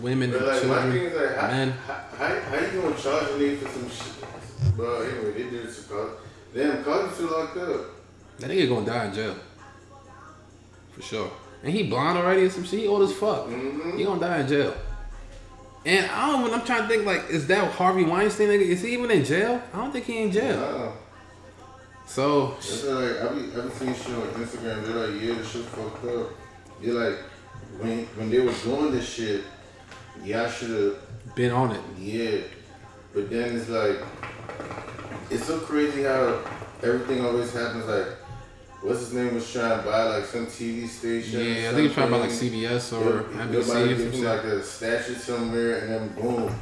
[0.00, 1.70] women But and like my thing children, is like, how, men.
[1.70, 4.76] how, how, how you gonna charge nigga for some shit?
[4.76, 6.10] Bro, anyway, they did it to Cos.
[6.54, 7.80] Damn, Cosby still locked up.
[8.38, 9.36] That nigga gonna die in jail.
[10.92, 11.30] For sure.
[11.62, 12.80] And he blind already and some shit.
[12.80, 13.46] He old as fuck.
[13.46, 13.96] Mhm.
[13.98, 14.74] He gonna die in jail.
[15.86, 16.52] And I don't.
[16.52, 18.60] I'm trying to think like, is that Harvey Weinstein nigga?
[18.60, 19.62] Is he even in jail?
[19.72, 20.58] I don't think he in jail.
[20.58, 20.92] Nah.
[22.06, 24.84] So why, like, I be, I be seeing shit on Instagram.
[24.84, 26.30] They're like, yeah, this shit fucked up.
[26.82, 27.18] They're like,
[27.78, 29.44] when when they were doing this shit,
[30.24, 31.80] y'all should have Been on it.
[31.98, 32.40] Yeah,
[33.12, 33.98] but then it's like,
[35.30, 36.40] it's so crazy how
[36.82, 37.86] everything always happens.
[37.86, 38.08] Like,
[38.82, 41.40] what's his name was trying to buy like some TV station.
[41.40, 42.30] Yeah, I think he's trying about like.
[42.30, 46.54] CBS or Yeah, NBC Nobody or give him like a statue somewhere, and then boom,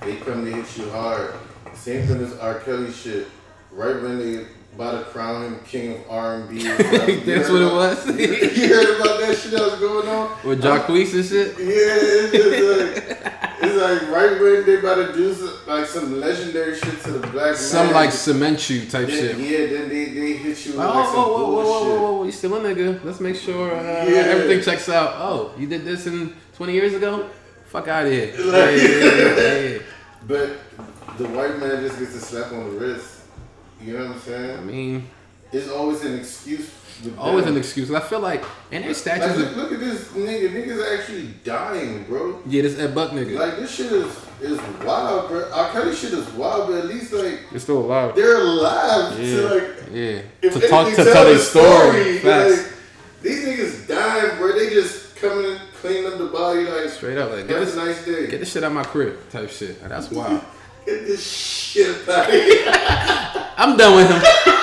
[0.00, 1.34] they come to hit you hard.
[1.74, 2.60] Same thing as R.
[2.60, 3.28] Kelly shit.
[3.70, 6.62] Right when they about to crown him king of R and B.
[6.68, 8.06] That's what it was.
[8.18, 10.46] you heard about that shit that was going on?
[10.46, 11.58] With Jacquees and shit.
[11.58, 13.27] Yeah, it's just like
[13.60, 17.26] it's like right when they about to do some, like some legendary shit to the
[17.28, 17.94] black Some man.
[17.94, 19.38] like cement you type then, shit.
[19.38, 22.12] Yeah, then they, they hit you with Oh, like some whoa, whoa, whoa, whoa, whoa,
[22.18, 23.02] whoa, you still a nigga.
[23.04, 24.32] Let's make sure uh, Yeah.
[24.34, 25.14] everything checks out.
[25.16, 27.28] Oh, you did this in 20 years ago?
[27.66, 28.32] Fuck out of here.
[28.38, 29.78] Like- yeah, yeah.
[30.26, 30.50] But
[31.18, 33.22] the white man just gets a slap on the wrist.
[33.80, 34.58] You know what I'm saying?
[34.58, 35.08] I mean,
[35.52, 36.70] It's always an excuse.
[37.04, 37.54] With always them.
[37.54, 37.90] an excuse.
[37.92, 40.50] I feel like, and their Like, statues look, look at this nigga.
[40.50, 42.40] Niggas actually dying, bro.
[42.46, 43.38] yeah, this Ed Buck nigga.
[43.38, 45.50] Like this shit is is wild, bro.
[45.52, 45.72] R.
[45.72, 48.14] Kelly shit is wild, but at least like They're still alive.
[48.14, 50.20] they're alive Yeah, to like yeah.
[50.42, 52.18] if To talk, to anything, tell their the story.
[52.18, 52.56] Facts.
[52.62, 52.72] Like,
[53.22, 54.52] these niggas dying, bro.
[54.56, 57.74] They just coming and clean up the body like Straight up, like, get Have this,
[57.76, 58.26] a nice day.
[58.28, 59.80] get this shit out my crib type shit.
[59.80, 60.40] Like, that's wild.
[60.86, 62.28] Get this shit out.
[63.58, 64.22] I'm done with him.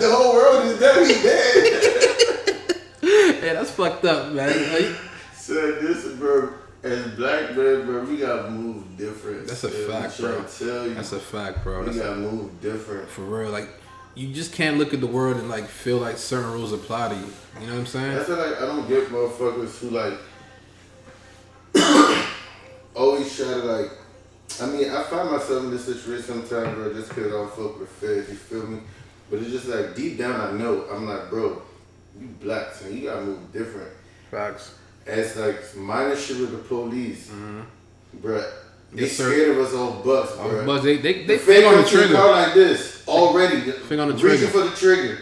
[0.00, 1.06] Yeah, the whole world is dead.
[1.06, 2.80] He dead.
[3.44, 4.48] yeah, that's fucked up, man.
[4.72, 4.96] Like,
[5.34, 9.46] so this, bro, as black man, bro, we gotta move different.
[9.46, 10.44] That's a Yeah, fact, trying bro.
[10.44, 11.80] to Tell you, that's a fact, bro.
[11.80, 13.08] we That's gotta move different.
[13.08, 13.50] for real.
[13.50, 13.68] Like,
[14.14, 17.14] you just can't look at the world and like feel like certain rules apply to
[17.14, 17.26] you.
[17.60, 18.14] You know what I'm saying?
[18.16, 20.18] That's why like I don't get motherfuckers who like
[22.94, 23.90] always try to like.
[24.60, 27.78] I mean, I find myself in this situation sometimes, bro, just because I don't fuck
[27.80, 28.28] with feds.
[28.28, 28.80] You feel me?
[29.30, 31.62] But it's just like deep down, I know I'm like, bro,
[32.20, 33.90] you black, so you gotta move different.
[34.30, 34.74] Facts.
[35.06, 37.60] As like minor shit with the police, mm-hmm.
[38.18, 38.44] bruh.
[38.92, 40.66] They Yes, scared of us all bucks, bruh.
[40.66, 43.60] But they they they The finger on the to car like this already.
[43.70, 44.46] Finger on the reaching trigger.
[44.48, 45.18] for the trigger.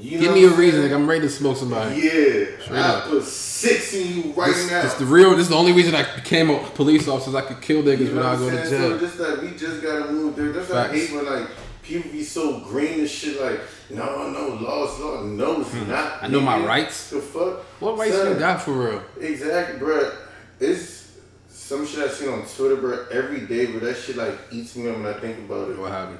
[0.00, 0.82] You Give me a reason.
[0.82, 2.00] Like I'm ready to smoke somebody.
[2.00, 3.04] Yeah, Straight I up.
[3.04, 4.82] put six in you right This, now.
[4.82, 5.30] this the real.
[5.30, 7.36] This is the only reason I became a police officer.
[7.36, 8.98] I could kill niggas You know without going to jail.
[8.98, 10.50] So just like we just gotta move there.
[10.52, 11.48] That's why I hate when like
[11.86, 13.40] people be so green and shit.
[13.40, 15.22] Like no, no, laws, law.
[15.22, 16.18] No, it's not.
[16.18, 16.24] Hmm.
[16.24, 17.10] I know my rights.
[17.10, 17.62] The fuck?
[17.80, 19.02] What rights Son, you got for real?
[19.20, 20.12] Exactly, bro.
[20.60, 21.18] It's
[21.48, 23.06] some shit I seen on Twitter, bro.
[23.10, 25.78] Every day, but that shit like eats me up when I think about it.
[25.78, 26.18] What happened?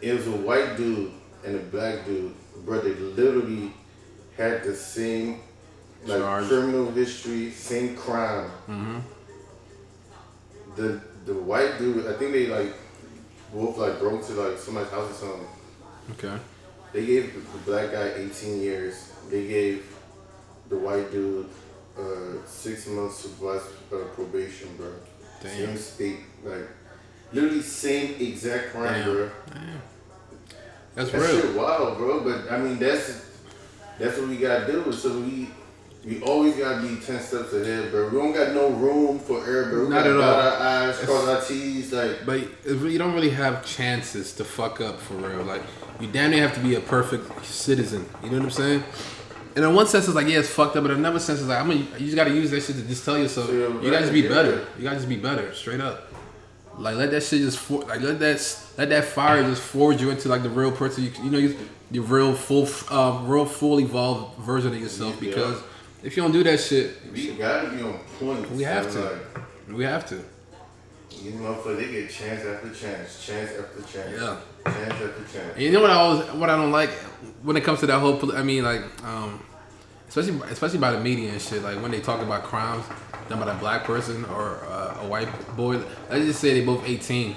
[0.00, 1.12] It was a white dude
[1.44, 2.34] and a black dude,
[2.64, 2.80] bro.
[2.80, 3.72] They literally
[4.36, 5.40] had the same
[6.04, 6.48] like Charge.
[6.48, 8.50] criminal history, same crime.
[8.68, 8.98] Mm-hmm.
[10.76, 12.74] The the white dude, I think they like
[13.54, 15.48] both like broke to like somebody's house or something.
[16.12, 16.36] Okay.
[16.92, 19.12] They gave the black guy 18 years.
[19.30, 19.86] They gave
[20.68, 21.46] the white dude
[21.98, 24.92] uh, six months supervised uh, probation, bro.
[25.40, 25.50] Damn.
[25.66, 26.68] Same state, like
[27.32, 29.12] literally same exact crime, Damn.
[29.14, 29.30] bro.
[30.94, 31.40] That's That real.
[31.40, 32.20] shit wild, bro.
[32.20, 33.24] But I mean, that's
[33.98, 34.92] that's what we gotta do.
[34.92, 35.48] So we
[36.04, 38.08] we always gotta be ten steps ahead, bro.
[38.08, 39.84] We don't got no room for error, bro.
[39.84, 40.22] We Not at all.
[40.22, 42.26] our I's, cross our T's, like.
[42.26, 45.42] But you don't really have chances to fuck up for real.
[45.44, 45.62] Like
[46.00, 48.06] you damn near have to be a perfect citizen.
[48.22, 48.84] You know what I'm saying?
[49.56, 50.82] And in one sense, it's like yeah, it's fucked up.
[50.82, 51.68] But in another sense, it's like I'm.
[51.68, 54.12] Gonna, you just gotta use that shit to just tell yourself Yeah, you gotta just
[54.12, 54.66] be right, better.
[54.76, 56.08] You gotta just be better, straight up.
[56.76, 60.10] Like let that shit just for, like let that let that fire just forge you
[60.10, 61.04] into like the real person.
[61.04, 61.56] You, you know you
[61.92, 65.22] your real full uh, real full evolved version of yourself.
[65.22, 65.54] Yeah.
[66.04, 68.50] If you don't do that shit, We gotta be on point.
[68.52, 69.00] we have to.
[69.00, 70.16] Like, We have to.
[71.10, 74.36] these motherfuckers, they get chance after chance, chance after chance, Yeah.
[74.64, 75.54] chance after chance.
[75.54, 76.90] And you know what I always what I don't like
[77.42, 79.40] when it comes to that whole I mean like um
[80.08, 82.84] especially especially by the media and shit like when they talk about crimes
[83.30, 86.86] done by a black person or uh, a white boy let's just say they both
[86.86, 87.34] 18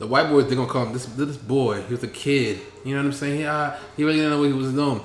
[0.00, 2.94] the white boys they're gonna call him this this boy he was a kid you
[2.94, 5.00] know what I'm saying he, uh, he really didn't know what he was doing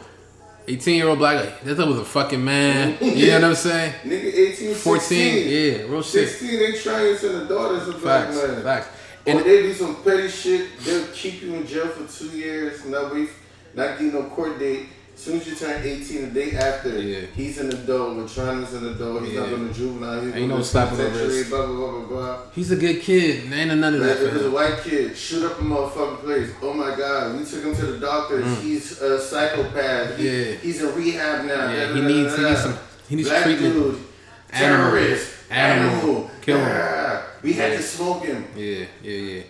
[0.67, 3.93] 18 year old black guy that was a fucking man you know what I'm saying
[4.03, 5.47] Nigga, 18, 14 16.
[5.47, 8.63] yeah real shit 16, they trying to send a daughter to black facts man.
[8.63, 8.87] facts
[9.27, 10.69] And and they do some petty shit.
[10.83, 12.85] They'll keep you in jail for two years.
[12.85, 13.29] Not wait,
[13.73, 14.85] not give you no court date.
[15.15, 17.21] As soon as you turn 18, the day after, Yeah.
[17.35, 18.17] he's an adult.
[18.17, 18.27] We're
[18.73, 19.23] an adult.
[19.23, 19.49] He's not Yeah.
[19.55, 20.21] going to juvenile.
[20.21, 21.49] He's Ain't no to slap the wrist.
[21.49, 22.37] Blah blah blah blah blah.
[22.53, 25.45] he's a good kid there ain't none of Like, if it's a white kid, shoot
[25.45, 26.49] up a motherfucking place.
[26.61, 28.45] Oh my god, we took him to the doctors.
[28.61, 30.17] He's a psychopath.
[30.17, 30.47] He- Mm.
[30.49, 30.55] Yeah.
[30.61, 31.71] He's in rehab now.
[31.71, 32.77] Yeah, Da, he da, needs- he needs some-
[33.09, 33.73] he needs Black treatment.
[33.73, 33.97] Dude,
[34.51, 34.91] Animal.
[34.91, 35.27] terrorist.
[35.49, 35.95] Animal.
[35.95, 36.31] Animal.
[36.41, 36.67] Kill him.
[36.69, 38.43] Ah, We had to smoke him.
[38.55, 39.41] yeah yeah yeah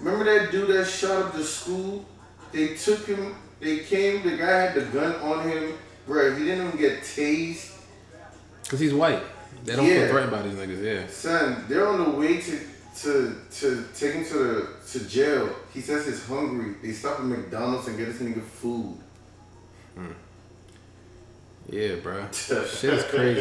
[0.00, 2.04] Remember that dude that shot up the school?
[2.52, 3.34] They took him.
[3.62, 4.22] They came.
[4.28, 5.74] The guy had the gun on him,
[6.06, 6.34] bro.
[6.34, 7.70] He didn't even get tased.
[8.68, 9.22] Cause he's white.
[9.64, 9.94] They don't Yeah.
[10.06, 10.82] feel threatened by these niggas.
[10.82, 11.06] Yeah.
[11.08, 12.58] Son, they're on the way to
[13.02, 15.48] to to take him to the to jail.
[15.72, 16.74] He says he's hungry.
[16.82, 18.98] They stop at McDonald's and get this nigga food.
[19.94, 20.06] Hmm.
[21.68, 22.26] Yeah, bro.
[22.32, 23.40] Shit is crazy.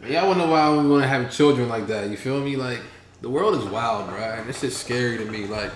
[0.00, 2.08] Man, y'all wanna know why we want to have children like that?
[2.08, 2.56] You feel me?
[2.56, 2.80] Like
[3.20, 5.46] the world is wild, bro, and this is scary to me.
[5.46, 5.70] Like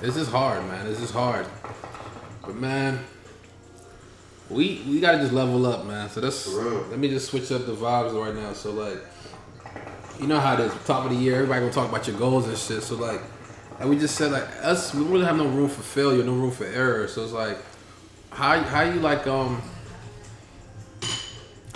[0.00, 0.86] this is hard, man.
[0.86, 1.46] This is hard.
[2.46, 3.00] But man,
[4.50, 6.08] we we gotta just level up, man.
[6.10, 8.52] So that's let me just switch up the vibes right now.
[8.52, 8.98] So like,
[10.20, 10.72] you know how it is.
[10.84, 12.82] Top of the year, everybody gonna talk about your goals and shit.
[12.82, 13.20] So like,
[13.80, 16.50] and we just said like us, we really have no room for failure, no room
[16.50, 17.08] for error.
[17.08, 17.58] So it's like,
[18.30, 19.62] how how you like um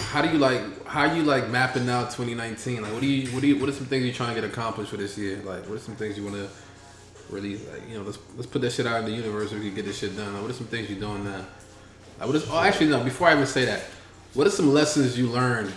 [0.01, 3.43] how do you like how you like mapping out 2019 like what do you what
[3.43, 5.63] do you what are some things you're trying to get accomplished for this year like
[5.69, 6.49] what are some things you want to
[7.31, 9.63] really like you know let's let's put that shit out in the universe so we
[9.67, 10.33] can get this shit done.
[10.33, 11.45] Like, what are some things you're doing now?
[12.19, 13.81] Like, what is, oh actually no before i even say that
[14.35, 15.73] what are some lessons you learned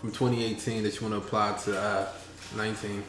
[0.00, 2.08] from 2018 that you want to apply to uh
[2.56, 3.02] 19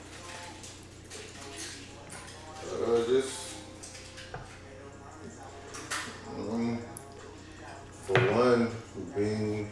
[2.81, 3.55] Uh, just
[6.37, 6.79] um,
[8.05, 8.69] for one,
[9.15, 9.69] being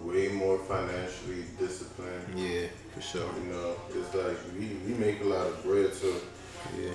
[0.00, 2.26] way more financially disciplined.
[2.38, 3.28] yeah for sure.
[3.42, 6.14] You know, it's like we, we make a lot of bread, so
[6.74, 6.94] yeah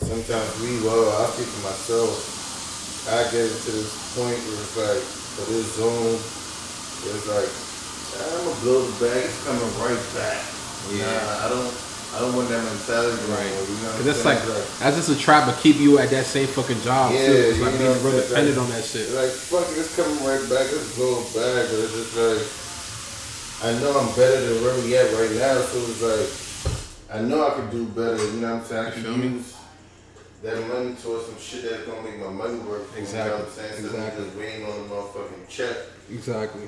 [0.00, 2.10] sometimes we, well, I speak for myself,
[3.14, 5.02] I get to this point where it's like,
[5.38, 7.50] for this zone, it's like,
[8.18, 10.40] ah, I'm gonna blow the bag, it's coming right back.
[10.90, 11.06] Yeah.
[11.06, 11.70] Nah, I don't,
[12.10, 13.54] I don't want that mentality Right.
[13.54, 14.66] more, you know Cause that's like saying?
[14.82, 17.54] That's just a trap to keep you at that same fucking job Yeah, too.
[17.54, 19.06] It's like being real it's dependent like- on that shit.
[19.14, 21.70] Like, fuck it, it's coming right back, let's go back.
[21.70, 22.42] It's just like,
[23.62, 26.26] I know I'm better than where we at right now, so it's like,
[27.12, 28.86] I know I could do better, you know what I'm saying?
[28.86, 29.56] I can use
[30.42, 32.86] that money towards some shit that's gonna make my money work.
[32.88, 33.68] for me, You know what I'm saying?
[33.78, 34.22] Instead Exactly.
[34.22, 35.76] of just waiting on the motherfucking check.
[36.10, 36.62] Exactly.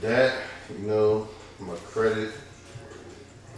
[0.00, 0.34] That,
[0.70, 1.28] you know,
[1.60, 2.30] my credit.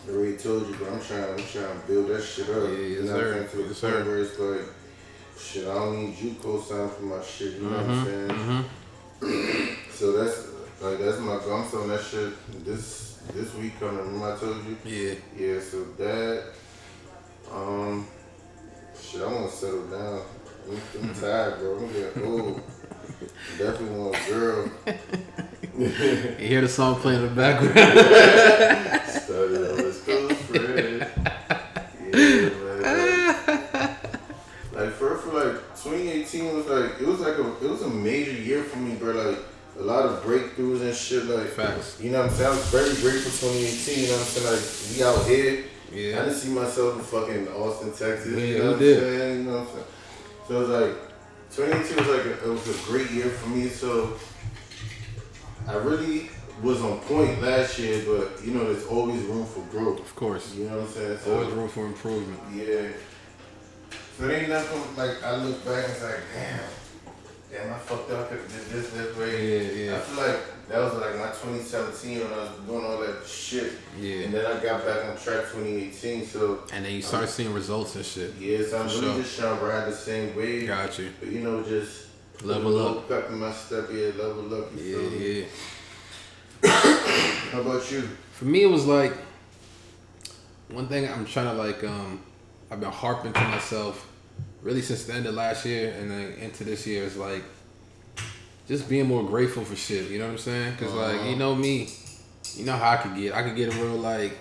[0.09, 2.65] I already told you, but I'm trying, I'm trying to build that shit up.
[2.65, 3.29] Yeah, yes, you know sir.
[3.33, 3.63] what I'm saying?
[3.63, 4.05] To Yes, sir.
[4.05, 4.75] where it's like,
[5.39, 7.53] shit, I don't need you co-sign for my shit.
[7.55, 9.77] You know what Mm-hmm, I'm saying?
[9.93, 10.47] so that's
[10.81, 11.53] like that's my goal.
[11.63, 13.99] I'm selling that shit this this week coming.
[13.99, 14.77] Remember I told you?
[14.85, 15.15] Yeah.
[15.37, 15.61] Yeah.
[15.61, 16.45] So that,
[17.53, 18.07] um,
[19.01, 20.23] shit, I want to settle down.
[20.69, 21.79] I'm, tired, bro.
[21.79, 22.61] I'm getting old.
[23.59, 24.71] Definitely want a girl.
[25.79, 27.75] You hear the song playing in the background.
[29.09, 31.07] Started on his close friend.
[32.13, 33.97] Yeah, man.
[34.73, 38.33] Like for for like 2018 was like it was like a it was a major
[38.33, 39.13] year for me, bro.
[39.13, 39.39] Like
[39.79, 41.25] a lot of breakthroughs and shit.
[41.25, 41.99] Like Facts.
[42.01, 42.47] You know what I'm saying?
[42.53, 43.99] I was very grateful 2018.
[44.05, 44.47] You know what I'm saying?
[44.53, 44.65] Like
[44.97, 45.65] we out here.
[45.93, 46.21] Yeah.
[46.21, 48.33] I didn't see myself in fucking Austin, Texas.
[48.33, 48.97] Yeah, you know what did?
[48.97, 49.37] I'm saying?
[49.39, 49.85] You know what I'm saying?
[50.47, 50.97] So it was like
[51.57, 53.69] 2018 was like a, it was a great year for me.
[53.69, 54.17] So
[55.67, 56.29] I really
[56.63, 59.99] was on point last year, but you know, there's always room for growth.
[60.01, 60.55] Of course.
[60.55, 61.19] You know what I'm saying?
[61.25, 62.39] So, Always room for improvement.
[62.55, 62.89] yeah.
[64.19, 66.61] So it ain't nothing like I look back and it's like, damn,
[67.51, 68.31] damn, I fucked up.
[68.31, 69.67] Did this this way.
[69.67, 69.97] Yeah, yeah.
[69.97, 73.73] I feel like that was like my 2017 when I was doing all that shit.
[73.99, 74.25] Yeah.
[74.25, 76.27] And then I got back on track 2018.
[76.27, 78.35] So And then you start seeing results and shit.
[78.39, 79.23] yeah, so I'm really sure.
[79.23, 80.69] just trying to ride the same wave.
[80.69, 81.11] Got you.
[81.19, 82.07] But you know, just
[82.43, 83.09] Level put a little up.
[83.09, 84.71] Pep in my step, yeah, level up.
[84.77, 85.45] Yeah, yeah.
[86.63, 88.09] How about you?
[88.33, 89.13] For me, it was like
[90.69, 91.83] one thing I'm trying to like.
[91.85, 92.21] Um,
[92.71, 94.10] I've been harping to myself
[94.63, 97.43] really since the end of last year and then into this year is like
[98.69, 100.11] just being more grateful for shit.
[100.11, 100.73] You know what I'm saying?
[100.73, 101.39] Because like you uh-huh.
[101.39, 101.89] know me,
[102.55, 103.35] you know how I could get.
[103.35, 104.37] I could get a real like.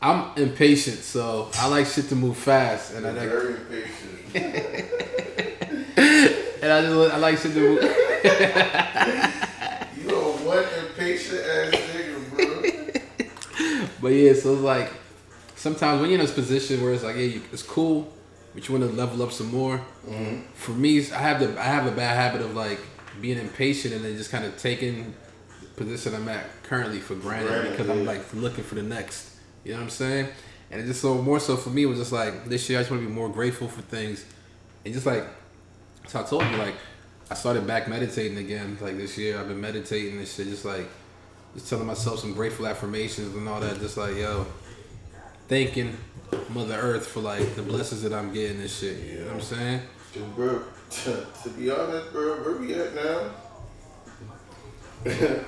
[0.00, 4.34] I'm impatient, so I like shit to move fast, and I like, Very impatient.
[6.62, 7.82] and I just I like shit to move.
[9.98, 12.46] you are one impatient ass nigga, bro.
[14.00, 14.90] But yeah, so it's like
[15.58, 18.12] sometimes when you're in this position where it's like, yeah, you, it's cool,
[18.54, 19.78] but you want to level up some more.
[20.06, 20.42] Mm-hmm.
[20.54, 22.80] For me, I have the I have a bad habit of like
[23.20, 25.14] being impatient and then just kind of taking
[25.60, 29.36] the position I'm at currently for granted Granted, because I'm like looking for the next.
[29.64, 30.28] You know what I'm saying?
[30.70, 32.82] And it just so more so for me it was just like this year I
[32.82, 34.24] just want to be more grateful for things
[34.84, 35.26] and just like
[36.06, 36.74] so I told you like
[37.30, 40.86] I started back meditating again like this year I've been meditating and shit just like
[41.54, 43.80] just telling myself some grateful affirmations and all that.
[43.80, 44.46] Just like yo,
[45.48, 45.96] thanking
[46.50, 48.98] Mother Earth for like the blessings that I'm getting and shit.
[48.98, 49.80] You know what I'm saying?
[50.36, 53.30] Bro, to, to be honest, bro, where we at now?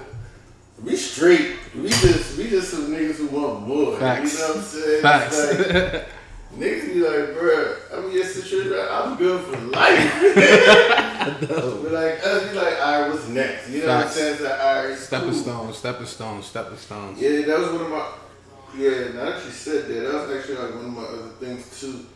[0.85, 1.57] we straight.
[1.75, 3.97] We just we just some niggas who want more.
[3.99, 4.33] Facts.
[4.35, 5.03] You know what I'm saying?
[5.03, 5.39] Facts.
[5.39, 6.07] Like,
[6.59, 8.87] niggas be like, bro, I'm your situation.
[8.91, 10.23] I'm good for life.
[11.21, 13.69] But like us, we like, all right, what's next?
[13.71, 14.33] You know what I'm saying?
[14.35, 15.39] It's like, all right, Stepping cool.
[15.39, 17.21] stones, stepping stones, stepping stones.
[17.21, 18.09] Yeah, that was one of my.
[18.77, 21.81] Yeah, now that you said that, that was actually like one of my other things
[21.81, 22.07] too.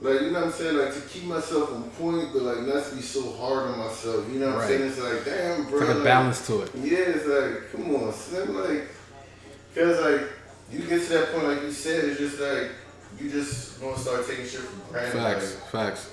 [0.00, 2.84] Like you know what I'm saying, like to keep myself on point, but like not
[2.86, 4.26] to be so hard on myself.
[4.32, 4.70] You know what Right.
[4.72, 4.90] I'm saying?
[4.90, 5.80] It's like, damn, bro.
[5.80, 6.70] It's like a balance to it.
[6.76, 8.06] Yeah, it's like, come on.
[8.68, 8.88] Like,
[9.74, 10.28] cause like
[10.70, 12.70] you get to that point, like you said, it's just like
[13.20, 15.12] you just gonna start taking shit for granted.
[15.12, 16.10] Facts, facts.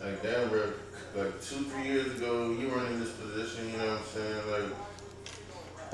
[0.00, 0.72] Like, like damn, bro.
[1.16, 3.70] Like two, three years ago, you weren't in this position.
[3.70, 4.50] You know what I'm saying?
[4.50, 4.76] Like,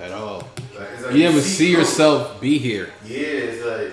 [0.01, 0.49] At all.
[0.79, 2.91] like like You ever see yourself be here?
[3.05, 3.93] Yeah, it's like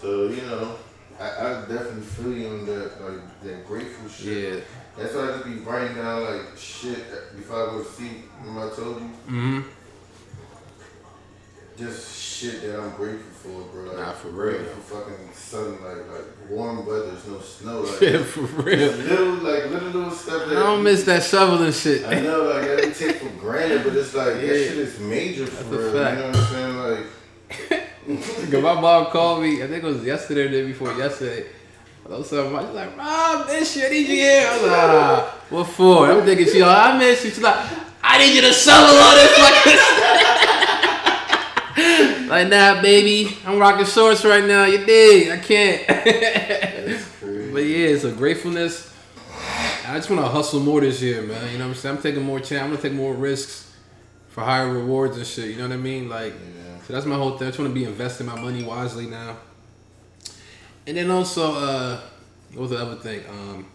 [0.00, 0.76] so you know,
[1.18, 4.54] I, I definitely feel you on that like that grateful shit.
[4.54, 4.60] Yeah.
[4.96, 7.04] That's why I just be writing down like shit
[7.36, 8.30] before I go to sleep.
[8.40, 9.10] Remember I told you?
[9.28, 9.60] Mm-hmm.
[11.78, 13.84] Just shit that I'm grateful for, bro.
[13.88, 14.58] Like, Nah, for real.
[14.58, 17.82] Grateful fucking sunlight, like warm weather, there's no snow.
[17.84, 18.78] Like, Yeah, for real.
[18.92, 22.04] little like little little stuff I don't miss that shoveling shit.
[22.06, 25.46] I know, like that we take for granted, but it's like that shit is major
[25.46, 25.94] for That's real.
[25.94, 26.76] You know what I'm saying?
[26.78, 27.06] Like
[28.50, 31.46] Cause my mom called me, I think it was yesterday or the day before yesterday.
[32.06, 34.48] I was something, I was like, Mom, this shit, I need you here.
[34.48, 36.10] I was like, ah, what for?
[36.10, 37.30] I'm thinking she, oh, I miss you.
[37.30, 37.56] She's like,
[38.02, 39.78] I need you to shovel all this fucking
[42.28, 44.64] Like, nah, baby, I'm rocking shorts right now.
[44.64, 45.30] You dig?
[45.30, 45.86] I can't.
[47.52, 48.90] But yeah, it's a gratefulness.
[49.90, 51.50] I just want to hustle more this year, man.
[51.52, 51.96] You know what I'm saying?
[51.96, 52.62] I'm taking more chance.
[52.62, 53.72] I'm gonna take more risks
[54.28, 55.50] for higher rewards and shit.
[55.50, 56.08] You know what I mean?
[56.08, 56.80] Like, Yeah.
[56.86, 57.48] so that's my whole thing.
[57.48, 59.36] I just want to be investing my money wisely now.
[60.86, 62.00] And then also, uh,
[62.52, 63.24] what was the other thing?
[63.28, 63.66] Um,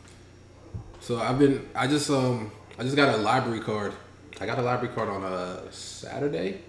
[1.01, 3.93] so I've been, I just, um, I just got a library card.
[4.39, 6.61] I got a library card on a Saturday.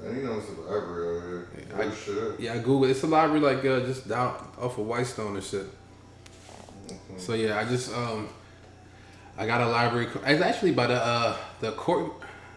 [0.00, 1.48] I Man, you know it's a library out here.
[1.78, 2.40] I- Oh, shit.
[2.40, 2.84] Yeah, I Google.
[2.84, 5.66] It's a library like uh, just down off of Whitestone and shit.
[7.16, 8.28] So yeah, I just um,
[9.36, 10.08] I got a library.
[10.26, 12.12] It's actually by the uh the court.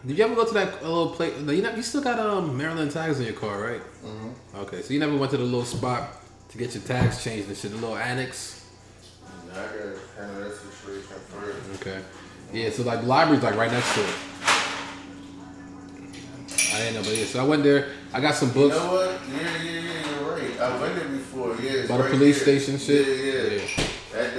[0.06, 1.34] Did you ever go to that little place?
[1.40, 3.82] You know, you still got um Maryland tags in your car, right?
[4.04, 4.58] Mm-hmm.
[4.60, 6.10] Okay, so you never went to the little spot
[6.50, 8.64] to get your tags changed and shit, the little annex.
[9.48, 11.80] Nah, I gotta handle that situation first.
[11.82, 12.00] Okay.
[12.52, 14.14] Yeah, so like the library's like right next to it.
[16.74, 17.88] I didn't know, but yeah, so I went there.
[18.12, 18.74] I got some books.
[18.76, 19.20] You know what?
[19.30, 20.60] Yeah, yeah, yeah, you're right.
[20.60, 21.56] I went there before.
[21.60, 22.60] Yeah, By the right police here.
[22.60, 23.06] station shit?
[23.06, 23.14] Yeah,
[23.58, 23.62] yeah.
[23.76, 23.84] Yeah.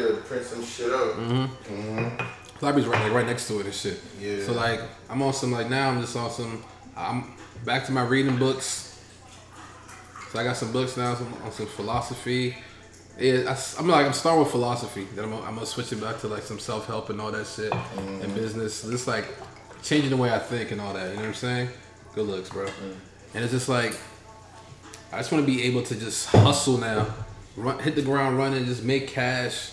[0.07, 1.15] To print some shit out.
[1.15, 1.73] Mm-hmm.
[1.73, 2.65] Mm-hmm.
[2.65, 3.99] Library's right like right next to it and shit.
[4.19, 4.43] Yeah.
[4.43, 6.63] So like I'm on some like now I'm just on some
[6.95, 7.31] I'm
[7.65, 8.99] back to my reading books.
[10.31, 12.55] So I got some books now some, on some philosophy.
[13.17, 15.07] Yeah, I, am like I'm starting with philosophy.
[15.15, 17.47] Then I'm, I'm gonna switch it back to like some self help and all that
[17.47, 18.83] shit and business.
[18.83, 19.25] Just like
[19.81, 21.09] changing the way I think and all that.
[21.09, 21.69] You know what I'm saying?
[22.13, 22.67] Good looks, bro.
[23.33, 23.97] And it's just like
[25.11, 27.07] I just want to be able to just hustle now,
[27.55, 29.71] run, hit the ground running, just make cash,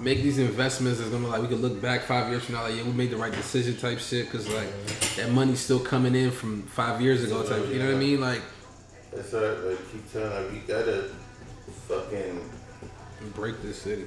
[0.00, 0.98] make these investments.
[0.98, 3.10] That's gonna like we can look back five years from now, like yeah, we made
[3.10, 4.68] the right decision type shit, cause like
[5.16, 7.68] that money's still coming in from five years ago type.
[7.68, 8.20] You know what I mean?
[8.20, 8.42] Like
[9.14, 11.10] That's why I like, keep telling like, we gotta
[11.88, 12.50] fucking
[13.34, 14.06] break this city.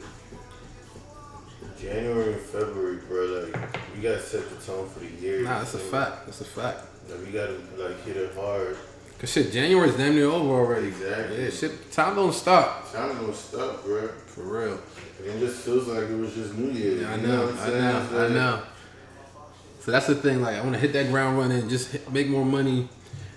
[1.79, 3.49] January and February, bro.
[3.51, 5.43] Like, we gotta set the tone for the year.
[5.43, 6.25] Nah, that's a fact.
[6.25, 6.79] That's a fact.
[7.09, 8.77] Like, we gotta like hit it hard.
[9.19, 10.87] Cause shit, January's damn near over already.
[10.87, 11.43] Exactly.
[11.43, 12.91] Yeah, shit, time don't stop.
[12.91, 14.07] Time don't stop, bro.
[14.27, 14.79] For real.
[15.23, 17.01] It just feels like it was just New Year's.
[17.01, 18.63] Yeah, I you know, I know, I know.
[19.79, 20.41] So that's the thing.
[20.41, 22.89] Like, I want to hit that ground running, just hit, make more money.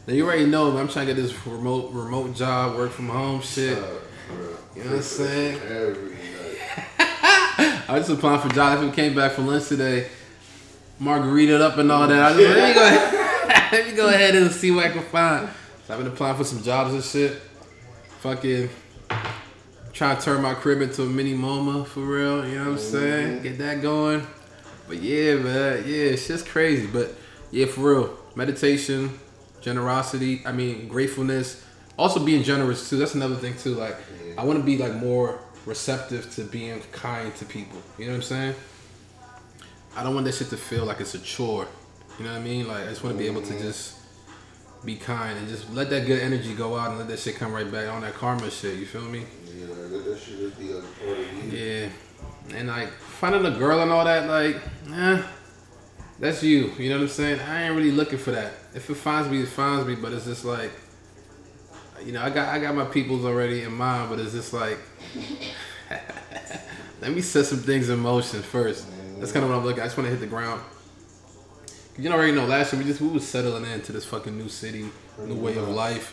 [0.06, 3.40] Now you already know I'm trying to get this remote remote job, work from home
[3.40, 3.78] shit.
[3.78, 4.56] Bro.
[4.74, 5.60] You know what I'm saying?
[5.62, 6.58] Every night.
[7.88, 8.82] I was just applying for jobs.
[8.82, 10.08] I came back from lunch today,
[10.98, 12.20] margarita up and all that.
[12.20, 14.90] I was like, let me go, ahead, let me go ahead and see what I
[14.90, 15.48] can find.
[15.86, 17.40] So I've been applying for some jobs and shit.
[18.20, 18.68] Fucking
[19.96, 22.46] trying to turn my crib into a mini MoMA for real.
[22.46, 22.92] You know what I'm mm-hmm.
[22.92, 23.42] saying?
[23.42, 24.26] Get that going.
[24.86, 26.86] But yeah, man, yeah, it's just crazy.
[26.86, 27.14] But
[27.50, 29.18] yeah, for real, meditation,
[29.62, 30.42] generosity.
[30.44, 31.64] I mean, gratefulness.
[31.96, 32.98] Also being generous too.
[32.98, 33.74] That's another thing too.
[33.74, 33.96] Like,
[34.36, 37.80] I want to be like more receptive to being kind to people.
[37.98, 38.54] You know what I'm saying?
[39.96, 41.66] I don't want that shit to feel like it's a chore.
[42.18, 42.68] You know what I mean?
[42.68, 43.62] Like, I just want to be able to mm-hmm.
[43.62, 43.95] just
[44.86, 47.52] be kind and just let that good energy go out and let that shit come
[47.52, 48.78] right back on that karma shit.
[48.78, 49.24] You feel me?
[49.44, 51.58] Yeah, let that shit just be a part of you.
[51.58, 51.88] Yeah.
[52.54, 54.56] And like finding a girl and all that, like,
[54.94, 55.22] eh,
[56.20, 56.72] that's you.
[56.78, 57.40] You know what I'm saying?
[57.40, 58.52] I ain't really looking for that.
[58.74, 59.96] If it finds me, it finds me.
[59.96, 60.70] But it's just like,
[62.04, 64.10] you know, I got I got my peoples already in mind.
[64.10, 64.78] But it's just like,
[67.00, 68.86] let me set some things in motion first.
[69.18, 69.82] That's kind of what I'm looking.
[69.82, 70.62] I just want to hit the ground.
[71.98, 72.44] You already know.
[72.46, 74.86] Last year we just we was settling into this fucking new city,
[75.24, 76.12] new way of life.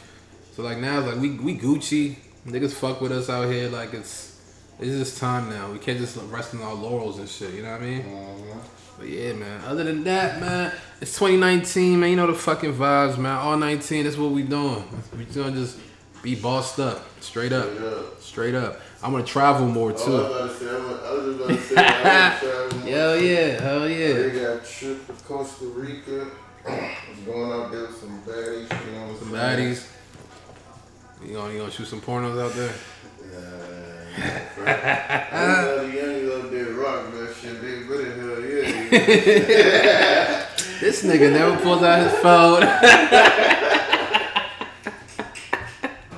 [0.55, 2.15] So like now, it's like we we Gucci
[2.47, 3.69] niggas fuck with us out here.
[3.69, 4.39] Like it's
[4.79, 5.71] It's just time now.
[5.71, 7.53] We can't just rest on our laurels and shit.
[7.53, 8.03] You know what I mean?
[8.03, 8.57] Mhm.
[8.97, 9.61] But yeah, man.
[9.65, 10.71] Other than that, man,
[11.01, 12.09] it's 2019, man.
[12.11, 13.37] You know the fucking vibes, man.
[13.37, 14.03] All 19.
[14.05, 14.83] That's what we doing.
[15.17, 15.77] We gonna just
[16.23, 18.21] be bossed up, straight up, Straight up.
[18.21, 18.79] straight up.
[19.03, 20.15] I'm gonna travel more oh, too.
[20.15, 22.39] about to say, I'm, was about to say, I'm
[22.71, 22.87] traveling.
[22.87, 24.29] Hell yeah, hell They yeah.
[24.29, 26.27] got a trip to Costa Rica.
[26.65, 28.69] I'm going out there with some baddies.
[28.85, 29.85] You know what Some I'm baddies.
[31.25, 32.73] You gonna you gonna shoot some pornos out there?
[33.33, 37.59] Nah, nah, the young up there rock that shit.
[37.61, 40.47] They really hell yeah.
[40.79, 42.63] This nigga never pulls out his phone.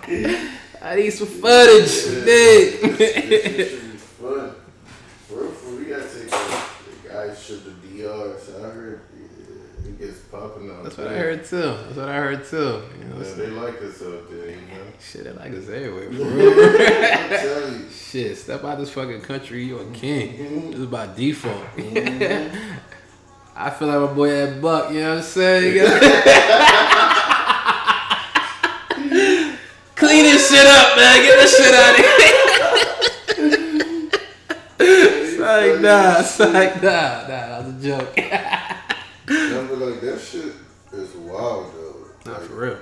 [0.07, 1.89] I need some footage,
[2.25, 2.97] nigga.
[2.97, 4.51] shit should be fun.
[5.27, 8.39] For real, for real, we gotta take the guys to DR.
[8.39, 9.01] So I heard
[9.87, 10.83] it gets popping out.
[10.83, 11.55] That's what I heard too.
[11.57, 12.57] That's what I heard too.
[12.57, 14.83] You know, Yeah, they like us out there, you know.
[14.99, 16.11] shit, they like this everywhere.
[16.11, 16.51] For real.
[16.51, 17.89] I'm telling you.
[17.89, 20.33] shit, step out this fucking country, you a king.
[20.37, 20.71] Mm-hmm.
[20.71, 21.63] This is by default.
[21.77, 22.73] Mm-hmm.
[23.55, 24.91] I feel like my boy Ed Buck.
[24.91, 25.73] You know what I'm saying?
[30.95, 31.21] Up, man.
[31.23, 32.31] Get this shit out of here.
[34.77, 37.27] It's like nah, it's like nah, nah.
[37.27, 38.17] That was a joke.
[39.27, 40.53] Nah, but like that shit
[40.93, 42.05] is wild though.
[42.25, 42.77] Nah, Like, for real.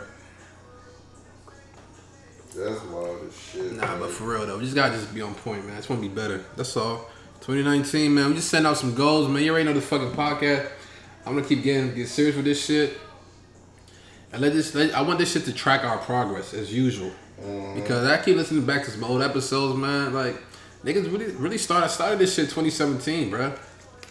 [2.55, 3.73] That's wild as shit.
[3.73, 3.99] Nah, man.
[3.99, 5.73] but for real though, we just gotta just be on point, man.
[5.73, 6.43] I just wanna be better.
[6.55, 7.09] That's all.
[7.41, 8.29] 2019, man.
[8.29, 9.43] We just send out some goals, man.
[9.43, 10.69] You already know the fucking podcast.
[11.25, 12.97] I'm gonna keep getting get serious with this shit.
[14.31, 14.73] And let this.
[14.73, 17.11] Let, I want this shit to track our progress as usual.
[17.43, 17.75] Mhm.
[17.75, 20.13] Because I keep listening back to some old episodes, man.
[20.13, 20.35] Like
[20.85, 23.53] niggas really really started started this shit 2017, bro.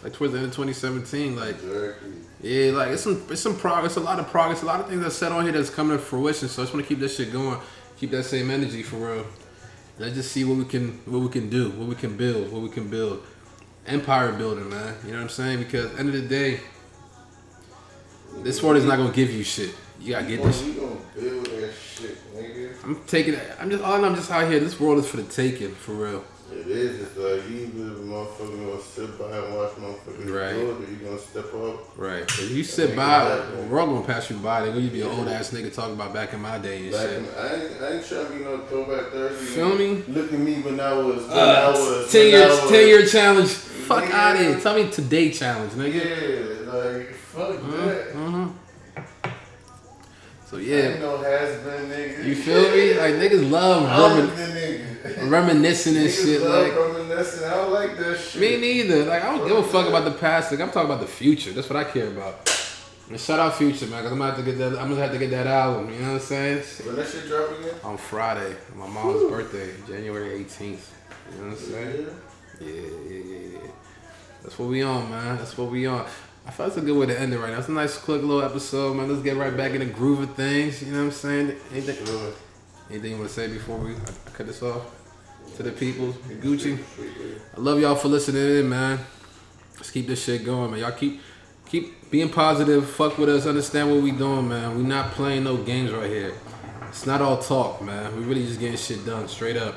[0.03, 2.11] Like towards the end of 2017, like Exactly.
[2.41, 5.01] yeah, like it's some it's some progress, a lot of progress, a lot of things
[5.01, 6.47] that's said on here that's coming to fruition.
[6.49, 7.57] So I just want to keep this shit going,
[7.97, 9.25] keep that same energy for real.
[9.99, 12.61] Let's just see what we can what we can do, what we can build, what
[12.61, 13.23] we can build.
[13.85, 14.95] Empire building, man.
[15.05, 15.59] You know what I'm saying?
[15.59, 16.59] Because end of the day,
[18.43, 19.73] this world is not gonna give you shit.
[20.01, 20.63] You gotta get this.
[20.63, 22.72] We gonna build that shit, nigga.
[22.83, 23.51] I'm taking it.
[23.59, 24.59] I'm just all I'm just out here.
[24.59, 26.23] This world is for the taking, for real.
[26.51, 27.01] It is.
[27.01, 30.53] It's like you either motherfucker gonna sit by and watch motherfuckers Right.
[30.53, 31.97] do it, or you gonna step up.
[31.97, 32.21] Right.
[32.23, 34.61] If you sit by, we're world gonna pass you by.
[34.61, 37.01] They gonna be an old ass nigga talking about back in my day and Back
[37.09, 37.17] shit.
[37.19, 39.45] in, I ain't, I ain't trying to be no throwback Thursday.
[39.45, 40.03] Feel me?
[40.09, 43.05] Look at me when I was, when I Uh, was, ten I year, ten year
[43.07, 43.49] challenge.
[43.49, 44.11] Fuck Nigga.
[44.11, 44.59] out of here.
[44.59, 45.95] Tell me today challenge, nigga.
[45.95, 48.13] Yeah, like fuck that.
[48.13, 48.47] Mm-hmm.
[50.53, 52.25] So yeah, ain't no has been nigga.
[52.25, 52.93] you feel me?
[52.93, 55.31] Like niggas love I'm remin- the nigga.
[55.31, 56.41] reminiscing and Niggas shit.
[56.43, 57.43] love Like reminiscing.
[57.47, 58.39] I don't like that shit.
[58.39, 59.05] me neither.
[59.05, 60.51] Like I don't give a fuck about the past.
[60.51, 61.53] Like I'm talking about the future.
[61.53, 62.47] That's what I care about.
[63.09, 64.79] And shout out Future, man, because I'm gonna have to get that.
[64.79, 65.91] I'm gonna have to get that album.
[65.91, 66.63] You know what I'm saying?
[66.85, 67.73] When that shit drop again?
[67.83, 70.59] On Friday, my mom's birthday, January 18th.
[70.61, 70.71] You
[71.41, 72.07] know what I'm saying?
[72.61, 72.67] Yeah.
[72.67, 73.71] Yeah, yeah, yeah, yeah.
[74.43, 75.37] That's what we on, man.
[75.37, 76.05] That's what we on.
[76.45, 77.59] I felt it's a good way to end it right now.
[77.59, 79.09] It's a nice, quick little episode, man.
[79.09, 80.81] Let's get right back in the groove of things.
[80.83, 81.55] You know what I'm saying?
[81.71, 82.33] Anything,
[82.89, 84.99] anything you want to say before we I cut this off?
[85.57, 86.79] To the people, Gucci.
[87.55, 88.99] I love y'all for listening in, man.
[89.75, 90.79] Let's keep this shit going, man.
[90.79, 91.21] Y'all keep
[91.67, 92.89] keep being positive.
[92.89, 93.45] Fuck with us.
[93.45, 94.77] Understand what we doing, man.
[94.77, 96.33] We not playing no games right here.
[96.89, 98.15] It's not all talk, man.
[98.17, 99.75] We really just getting shit done, straight up.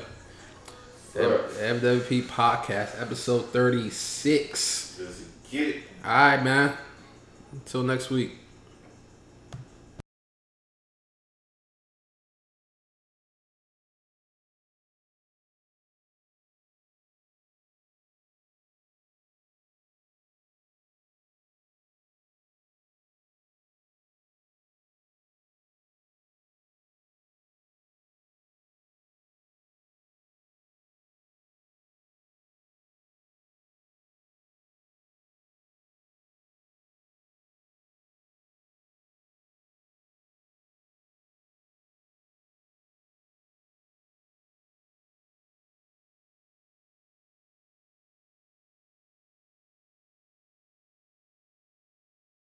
[1.14, 4.96] FWP podcast, episode 36.
[4.98, 5.82] Just get it.
[6.07, 6.72] All right, man.
[7.50, 8.45] Until next week.